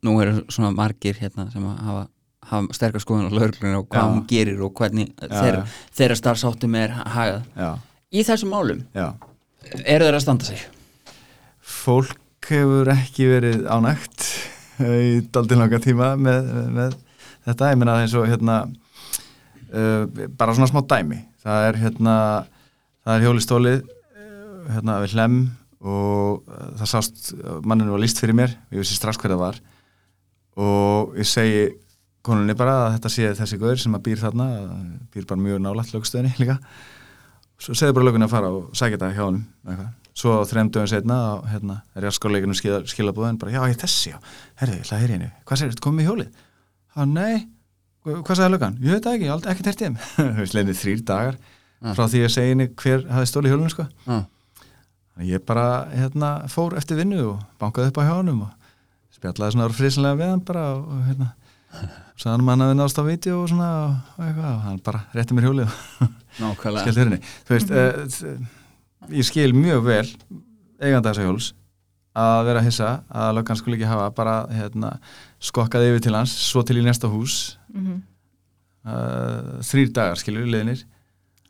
[0.05, 2.07] nú eru svona margir hérna sem hafa,
[2.51, 4.13] hafa sterkar skoðun á lögurgluna og hvað Já.
[4.13, 5.65] hún gerir og hvernig Já, þeirra,
[5.99, 7.49] þeirra starfsáttum er hagað.
[7.59, 7.71] Já,
[8.13, 9.09] í þessum málum já.
[9.85, 10.65] eru þeirra að standa sig?
[11.59, 14.29] Fólk hefur ekki verið ánægt
[14.79, 16.99] í daldinn langa tíma með, með, með
[17.49, 18.61] þetta, ég meina eins og hérna
[19.73, 20.05] uh,
[20.39, 21.23] bara svona smá dæmi.
[21.43, 22.17] Það er hérna
[23.03, 25.41] það er hjólistólið uh, hérna við hlem
[25.85, 27.29] og uh, það sást
[27.69, 29.61] manninu var líst fyrir mér, ég vissi strax hver það var.
[30.59, 31.63] Og ég segi
[32.27, 34.47] konunni bara að þetta sé þessi gaur sem að býr þarna,
[35.15, 36.59] býr bara mjög nálægt lögstöðinni líka.
[37.63, 39.95] Svo segði bara löguna að fara og sækja þetta hjá eitthvað.
[40.19, 41.17] svo þreim dögum setna
[41.53, 44.17] hérna, er ég að skáleikunum skila, skilabúðin bara já ég þessi já,
[44.61, 45.29] herðu, ég að heyra í henni.
[45.47, 46.41] Hvað segir, þetta komið með hjólið?
[46.95, 47.37] Já, nei,
[48.07, 48.79] Hva- hvað sagði lögan?
[48.83, 49.85] Ég veit ekki, aldrei ekki tert
[55.27, 58.53] ég bara hérna, fór eftir vinnu og bankaði upp á hjá honum og
[59.19, 61.33] spjallaði svona frisinlega við hann bara og, hérna
[62.27, 65.03] hann um að hafði náðst á vídeo og svona og, og eitthvað og hann bara
[65.15, 66.83] rétti mér hjólið og nákvæmlega.
[66.83, 67.21] skellti hurðinni.
[67.47, 70.07] Þú veist, uh, ég skil mjög vel
[70.79, 71.49] eiganda þessa hjóls
[72.19, 72.93] að vera að hissa
[73.23, 74.93] að löggan skulle ekki hafa bara hérna,
[75.51, 77.59] skokkaði yfir til hans svo til í næsta hús.
[77.75, 78.01] Mhm.
[78.89, 80.85] uh, þrýr dagar skilur liðinir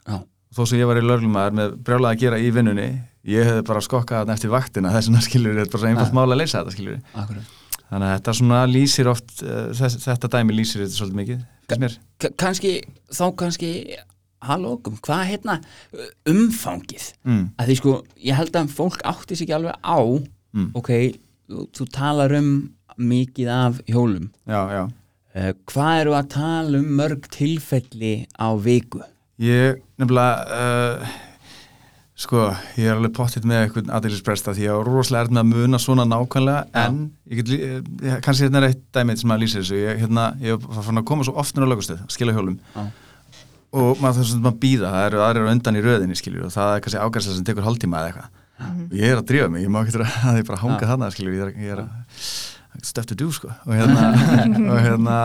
[0.09, 0.21] Já.
[0.59, 2.89] Þó sem ég var í löglumæður með brjálega að gera í vinnunni
[3.29, 6.19] ég hefði bara skokkað eftir vaktina þess vegna skilur þetta er bara svo einfalt Ja.
[6.19, 7.55] mál að leysa þetta Akkurat.
[7.89, 11.83] þannig að þetta svona lýsir oft uh, þess, þetta dæmi lýsir þetta svolítið mikið finnst
[11.85, 12.73] mér K- kannski,
[13.13, 13.73] þá kannski
[14.49, 15.59] hallókum, hvað hérna
[16.31, 17.45] umfangið mm.
[17.59, 19.99] að því sko, ég held að fólk átti sig ekki alveg á
[20.57, 20.71] Mm.
[20.81, 20.89] ok,
[21.53, 22.47] þú, þú talar um
[22.97, 29.03] mikið af hjólum já, já uh, hvað eru að tala um mörg tilfelli á viku
[29.39, 31.11] Ég nefnilega uh,
[32.19, 32.41] sko,
[32.75, 35.79] ég er alveg pottitt með eitthvað aðeinspresta því ég er rosalega erð með að muna
[35.83, 36.97] svona nákvæmlega en
[37.31, 39.79] ég get, lí- eh, kannski hérna er eitt dæmið sem að lýsa þessu.
[39.85, 42.59] Ég, hérna, ég var fann að koma svo oft nýra lögustöð, að skila hjólum.
[42.75, 42.89] Já.
[43.79, 46.53] og maður þarf svona að býða, það eru aðrir á undan í röðinni skilur og
[46.55, 48.45] það er kannski ágærslega sem tekur hálftíma eða eitthvað.
[48.89, 50.01] Og ég er að drífa mig, ég má ekki
[50.33, 50.89] að ég bara hanga Já.
[50.91, 53.53] þarna skilur, ég er, ég er að stuff to do sko.
[53.69, 54.09] Og hérna,
[54.73, 55.19] og hérna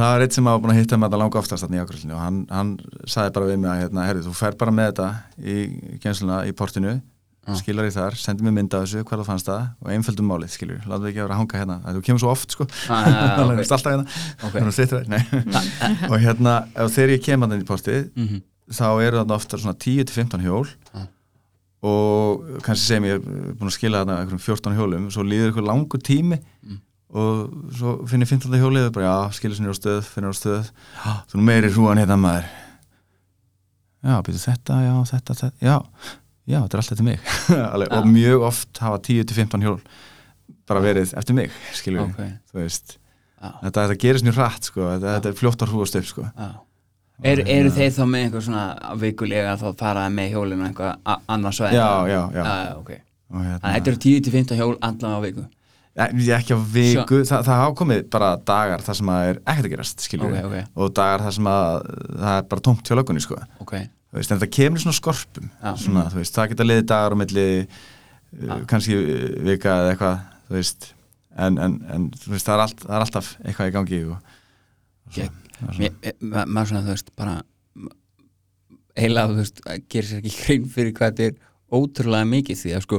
[0.00, 2.16] það var eitt sem hafa búin að hitta með þetta langa oftast þarna í ákvöldinu
[2.16, 2.74] og hann, hann
[3.10, 5.08] sagði bara við mig að hérna, herri, þú fer bara með þetta
[5.40, 5.56] í
[6.04, 6.96] gensluna í portinu
[7.48, 7.54] Já.
[7.56, 10.50] skilar í þar, sendi mér mynd af þessu hvað það fannst það og einföldum málið,
[10.52, 12.66] skilur, látum við ekki að vera að hanga hérna að þú kemur svo oft, sko.
[12.92, 13.06] Ah,
[13.40, 14.04] það er alltaf hérna,
[14.42, 15.22] þannig að stýttra nei.
[16.12, 16.52] Og hérna,
[16.92, 18.42] þegar ég kem að í portið, Mhm.
[18.76, 21.06] þá eru þarna ofta svona 10-15 hjól Já.
[21.90, 24.20] og kannski segjum ég er búin að skila þarna
[27.10, 28.58] einhverjum 14 hjólum svo líður eitthvað langur tími og svo finnir 15.
[28.60, 30.70] hjólið og bara já, skilur sinni á stöð, finnir á stöð
[31.30, 32.46] þú meiri hrúan hérna maður
[34.04, 35.76] já, byrju þetta, já, þetta, þetta já,
[36.46, 37.20] já, þetta er allt eftir mig
[37.74, 39.80] Alveg, og mjög oft hafa 10-15 hjól
[40.70, 42.20] bara verið eftir mig skilur Ok.
[42.52, 42.96] þú veist
[43.40, 46.50] þetta, þetta gerist mjög hratt sko, þetta, þetta er fljótt að hrúast upp sko Já.
[47.20, 50.94] Er, eru þeir þá með einhver svona vikulega að fara með hjólinu einhver
[51.28, 51.76] annars svæði?
[51.76, 52.90] já, já, já, já ok.
[53.34, 55.59] og hérna, Þannig að þetta eru 10-15 hjól allan á viku Ja, ég
[56.08, 59.72] ekki á viku, Þa, það hafa komið bara dagar þar sem að er ekkert að
[59.74, 60.68] gerast skilur Ok, ok.
[60.84, 61.80] og dagar þar sem að
[62.20, 63.40] það er bara tómt hjá löggunni sko.
[63.64, 63.74] Ok,
[64.10, 65.70] Þú veist, en þetta kemur svona skorpum Já.
[65.78, 70.16] svona, þú veist, það geta liðið dagar á milli uh, kannski uh, vika eða eitthvað
[70.48, 70.88] þú veist.
[71.40, 74.16] En, en, en þú veist, það er, allt, það er alltaf eitthvað í gangi og,
[75.06, 77.36] og svo, Ég- það svona- maður svona þú veist bara
[78.98, 79.60] eiginlega þú veist
[79.92, 81.36] gerir sér ekki hrein fyrir hvað þetta er
[81.78, 82.98] ótrúlega mikið því að sko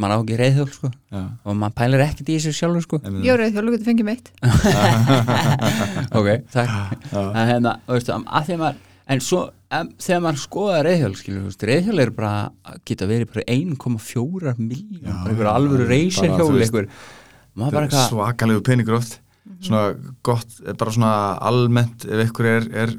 [0.00, 0.90] maður á ekki reyðhjól sko.
[1.12, 3.00] Já, og maður pælir ekkert í þessu sjálfur sko.
[3.02, 3.26] Einmitt.
[3.28, 4.30] Jórið þjólu getur fengið meitt
[6.18, 6.96] ok, takk.
[7.12, 8.80] En hérna, þú veist, að því að maður
[9.12, 9.40] en svo,
[9.74, 14.54] em, þegar maður skoða reyðhjól skilur, þú veist, reyðhjól er bara geta verið bara 1,4
[14.60, 16.88] miljón bara einhver alvöru þú einhver,
[17.58, 19.18] bara eitthvað svakalegu peningur oft.
[19.62, 19.92] Svona
[20.26, 22.92] gott, bara svona almennt ef ykkur er, er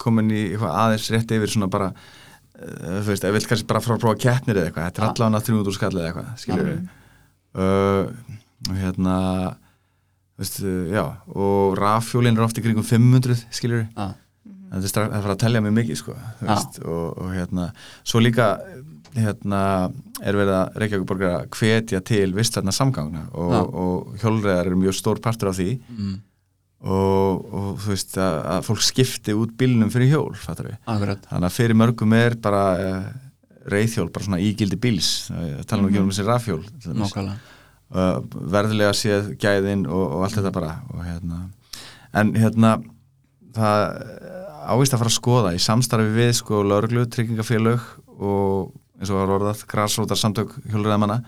[0.00, 1.90] komin í aðeins rétt yfir svona bara
[2.60, 5.44] þú veist, ef vill kannski bara frá að prófa keppnir eða eitthvað, þetta er allavega
[5.48, 6.80] 300 skall eða eitthvað, skilur við
[7.56, 8.10] uh,
[8.68, 9.16] og hérna
[9.50, 11.04] þú veist, uh, já
[11.34, 14.14] og rafjólin er oft í kringum 500 skilur við, að,
[14.76, 17.70] þetta er að fara að telja mig mikið sko, þú veist, og, og hérna
[18.04, 18.54] svo líka
[19.16, 19.90] hérna
[20.22, 24.96] er verið að Reykjavík borgar að hvetja til vistvætna samgangna og, og hjólreðar eru mjög
[25.00, 25.72] stór partur af því.
[25.90, 26.18] Mm,
[26.80, 30.32] og, og þú veist að, að fólk skipti út bílnum fyrir hjól
[31.28, 33.08] þannig að fyrir mörgum er bara uh,
[33.70, 38.20] reyðhjól, bara svona ígildi bíls, uh, tala nú ekki um þessi rafhjól uh,
[38.54, 40.78] verðilega séð gæðin og, og allt þetta bara.
[40.94, 41.42] Og hérna
[42.16, 42.74] en hérna
[43.54, 43.84] það
[44.70, 47.86] ávist að fara að skoða í samstarfi við sko lauruglu, tryggingafélög
[48.20, 51.20] og eins og var orðað græsrótar samtök hjólriðamanna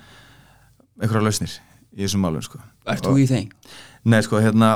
[1.00, 1.54] einhverja lausnir
[1.92, 2.60] í þessum málum sko.
[2.88, 3.48] Ert þú í þeim?
[4.08, 4.74] Nei sko hérna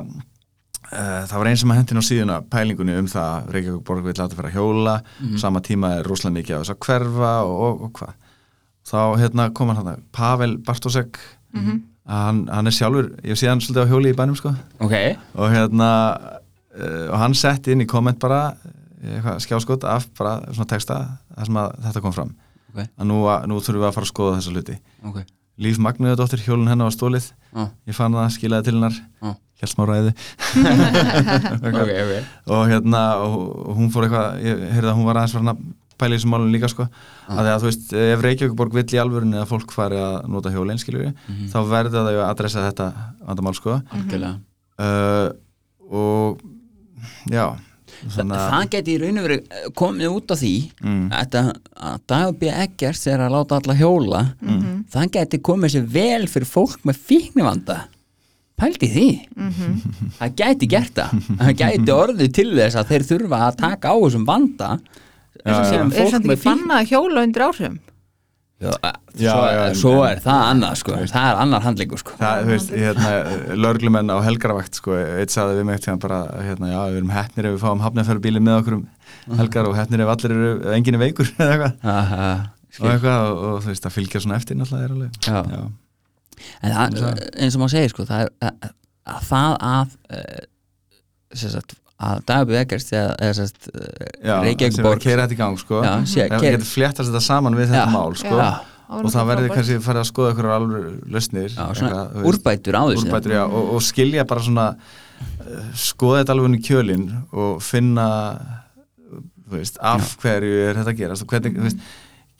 [0.90, 4.14] það var einn sem að hendin á síðuna pælingunni um það að Reykjavík borg vil
[4.18, 4.94] láta fara að hjóla.
[5.42, 8.14] Sama tíma er rosalega mikið á þess að hverfa og, og, og hvað.
[8.86, 11.18] Þá hérna kom hann hann Pavel Bartosek.
[12.06, 14.52] Hann, hann er sjálfur, ég sé hann svolítið á hjóli í bænum sko.
[14.78, 14.92] Ok,
[15.34, 18.52] og hérna uh, og hann setti inn í komment bara
[19.02, 21.00] eitthvað skjáskot af bara svona texta
[21.34, 22.30] þar sem að þetta kom fram.
[22.70, 24.78] Ok, að nú, að, nú þurfum við að fara að skoða þessa hluti.
[25.10, 25.18] Ok.
[25.66, 29.34] Líf Magnuðardóttir, hjólun hennar var stólið ah, ég fann það, skilaði til hennar ah.
[29.62, 30.12] helt smá ræði
[31.66, 32.14] Ok, ok.
[32.52, 33.40] Og hérna og,
[33.78, 35.64] hún fór eitthvað, ég heyrði að hún var aðeins að
[35.96, 36.84] pæla í þessum málum líka sko.
[37.32, 40.52] Að því að þú veist, ef Reykjavíkborg vill í alvörunni að fólk fari að nota
[40.52, 41.46] hjólinn skilur Mhm.
[41.48, 42.88] þá verður það að adressa þetta
[43.30, 43.78] vandamál sko.
[43.96, 44.34] Algjörlega.
[44.76, 45.28] Uh,
[45.88, 46.42] og
[47.32, 47.46] já
[48.04, 50.52] þannig að það geti í raun og verið eh, komið út á því
[50.86, 51.04] Mm.
[51.12, 51.42] þetta
[51.90, 52.50] að Dagur B.
[52.66, 54.22] Eggers er að láta alla hjóla.
[54.92, 57.78] Það geti komið sér vel fyrir fólk með fíknivanda.
[58.56, 59.08] Pældi því.
[60.18, 61.16] Það gæti gert það.
[61.40, 64.70] Það gæti orðið til þess að þeir þurfa að taka á þessum vanda.
[65.44, 67.76] Eins og Já, sér um Er fólk samt með ekki bannað að hjóla undir áhrifum?
[68.56, 68.70] Já,
[69.20, 72.14] Já, svo, já, svo er það annað sko, það er annar handlingur sko.
[72.16, 73.10] það, veist, hérna,
[73.52, 77.48] lörglumenn á helgaravakt sko, eitt saði við mig eftir bara, hérna, já, við erum hefnir
[77.50, 78.86] ef við fáum hafnafjörubíli með okkur um
[79.42, 82.30] helgar og hefnir ef allir eru, enginn er veikur eða eitthvað, Aha,
[82.80, 85.70] og eitthvað og, og þú veist, það fylgja svona eftir náttúrulega er alveg.
[86.64, 88.70] En það, eins og maður segir sko, það er að,
[89.16, 90.46] að það að uh,
[91.44, 92.56] sagt, að Dagur B.
[92.60, 93.04] Eggers já
[94.44, 95.78] Reykjavík sem er að borg keira þetta í gang sko.
[95.80, 95.92] Já,
[96.28, 98.36] keyra- getur fléttast þetta saman við þetta Já, mál sko.
[98.36, 98.50] Já.
[98.86, 101.64] og það verður kannski farið að skoða ykkur alveg lausnir Já,
[102.22, 103.06] úrbætur á þessu.
[103.06, 107.64] Úrbætur, já, og, og skilja bara svona uh, skoða þetta alveg inn í kjölin og
[107.64, 108.06] finna
[109.46, 111.82] þú veist, af hverju er þetta að gerast og hvernig, þú veist,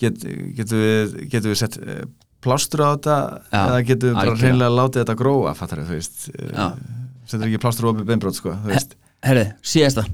[0.02, 0.22] get,
[0.60, 2.04] getur við getur við sett uh,
[2.44, 6.28] plástur á þetta Já, eða getur við bara hreinlega látið þetta gróa, fattar þú veist
[6.36, 6.68] Já.
[6.68, 8.94] uh, setur ekki plástur opið beinbrót, sko, þú veist
[9.24, 10.04] Herði, síðasta,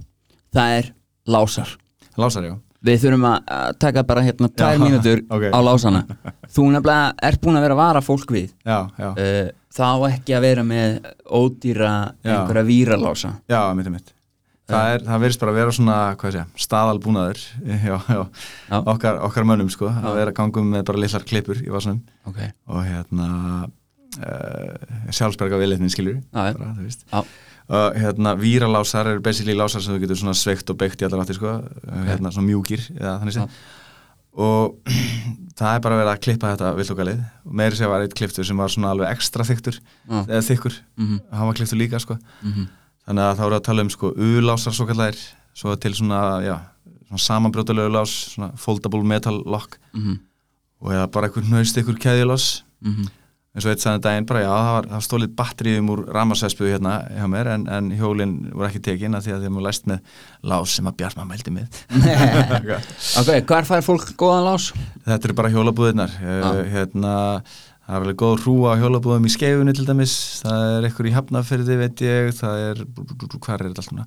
[0.54, 0.92] það er
[1.30, 1.72] lásar.
[2.20, 5.44] Lásar, já, Við þurfum að taka bara hérna tvær Já, mínútur ok.
[5.54, 6.00] á lásana.
[6.50, 8.48] Þú nefnilega ert búin að vera að vara fólk við.
[8.66, 9.10] Já, já.
[9.14, 10.96] Uh, Þá ekki að vera með
[11.32, 11.90] ódýra
[12.20, 12.32] Já.
[12.34, 14.10] einhverja víralása já, mitt er mitt.
[14.68, 17.40] Það, er, það verðist bara að vera svona, hvað sé, staðalbúnaður
[17.88, 18.18] já, já,
[18.68, 18.76] Já.
[18.92, 22.02] Okkar, okkar mönnum, sko, að vera gangum með bara lillar klippur í vasanum.
[22.28, 23.30] Ok, og hérna
[24.20, 25.92] uh, sjálfsberga viðleitnin
[26.60, 27.08] bara, þú veist
[27.72, 31.22] Og hérna víralásar eru basically lásar sem þú getur svona sveikt og beikt í allar
[31.24, 31.52] áttir sko,
[32.08, 33.46] hérna svona mjúkir eða þannig sé
[34.32, 34.76] og
[35.58, 37.18] það er bara verið að klippa þetta viltokalið
[37.48, 39.76] og meiri sér var eitt klipptur sem var svona alveg ekstra þyktur.
[40.08, 40.20] Já.
[40.24, 41.18] eða þykkur, Mhm.
[41.32, 42.16] hann var klipptur líka sko.
[42.42, 42.66] Mhm.
[43.06, 45.16] þannig að þá eru að tala um sko U-lásar svo kallar,
[45.54, 46.56] svo til svona já,
[47.08, 49.78] svona samanbrjótalegu lás svona foldable metal lock.
[49.94, 50.18] Mhm,
[50.82, 53.08] og eða bara einhver nöist einhver keðjulás mhm
[53.52, 56.68] eins og eitt sagði um daginn bara já, það var, var stólið batteríum úr ramarsæspu
[56.70, 59.90] hérna hjá mér en, en hjólinn voru ekki tekin að því að þeim var læst
[59.90, 60.14] með
[60.52, 61.82] lás sem að Bjartmann mældi með.
[63.20, 64.70] Ok, hvar fær fólk góðan lás?
[65.04, 66.14] þetta eru bara hjólabúðirnar.
[66.22, 67.12] Uh, hérna,
[67.84, 70.14] það er alveg góð hrúa hjólabúðum í skeifunni til dæmis.
[70.46, 72.32] Það er einhver í hafnafyrði veit ég.
[72.38, 72.82] Það er,
[73.36, 74.06] hvað er þetta allt svona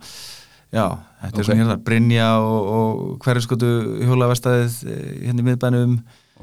[0.75, 0.85] já,
[1.21, 1.39] þetta Ok.
[1.39, 3.69] er svona hérna Brynja og, og hverjuskotu
[4.01, 5.93] hjólavestæðið eh, hérna í miðbænum.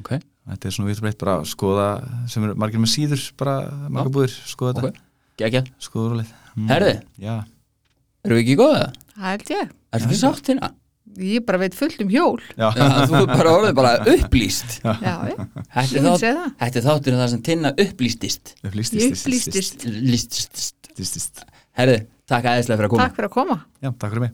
[0.00, 0.14] Ok,
[0.50, 1.86] þetta er svona vitt breytt bara að skoða
[2.32, 3.56] sem eru margir með síður bara
[3.88, 4.84] margar búðir, skoða Ok.
[4.86, 5.08] þetta,
[5.42, 6.68] Gekja, skoða rúlið mm.
[6.72, 7.34] herði, Já,
[8.24, 8.84] erum við ekki góða?
[9.16, 9.70] Það held ég.
[9.92, 10.72] Ertu ekki sátt hérna?
[11.22, 12.38] Ég bara veit fullt um hjól.
[12.56, 14.78] já, Já, þú er bara orðið bara upplýst.
[14.80, 15.10] Þetta
[15.82, 16.52] er vil þátt- segja það.
[16.62, 19.84] þetta er þáttur það sem tinna upplýstist upplýstist upplýstist.
[20.12, 20.62] Lýstist
[20.92, 21.42] upplýstist
[21.76, 23.58] Herði, takk aðeinslega fyrir að koma Takk fyrir að koma.
[23.82, 24.32] Já, takk fyrir mig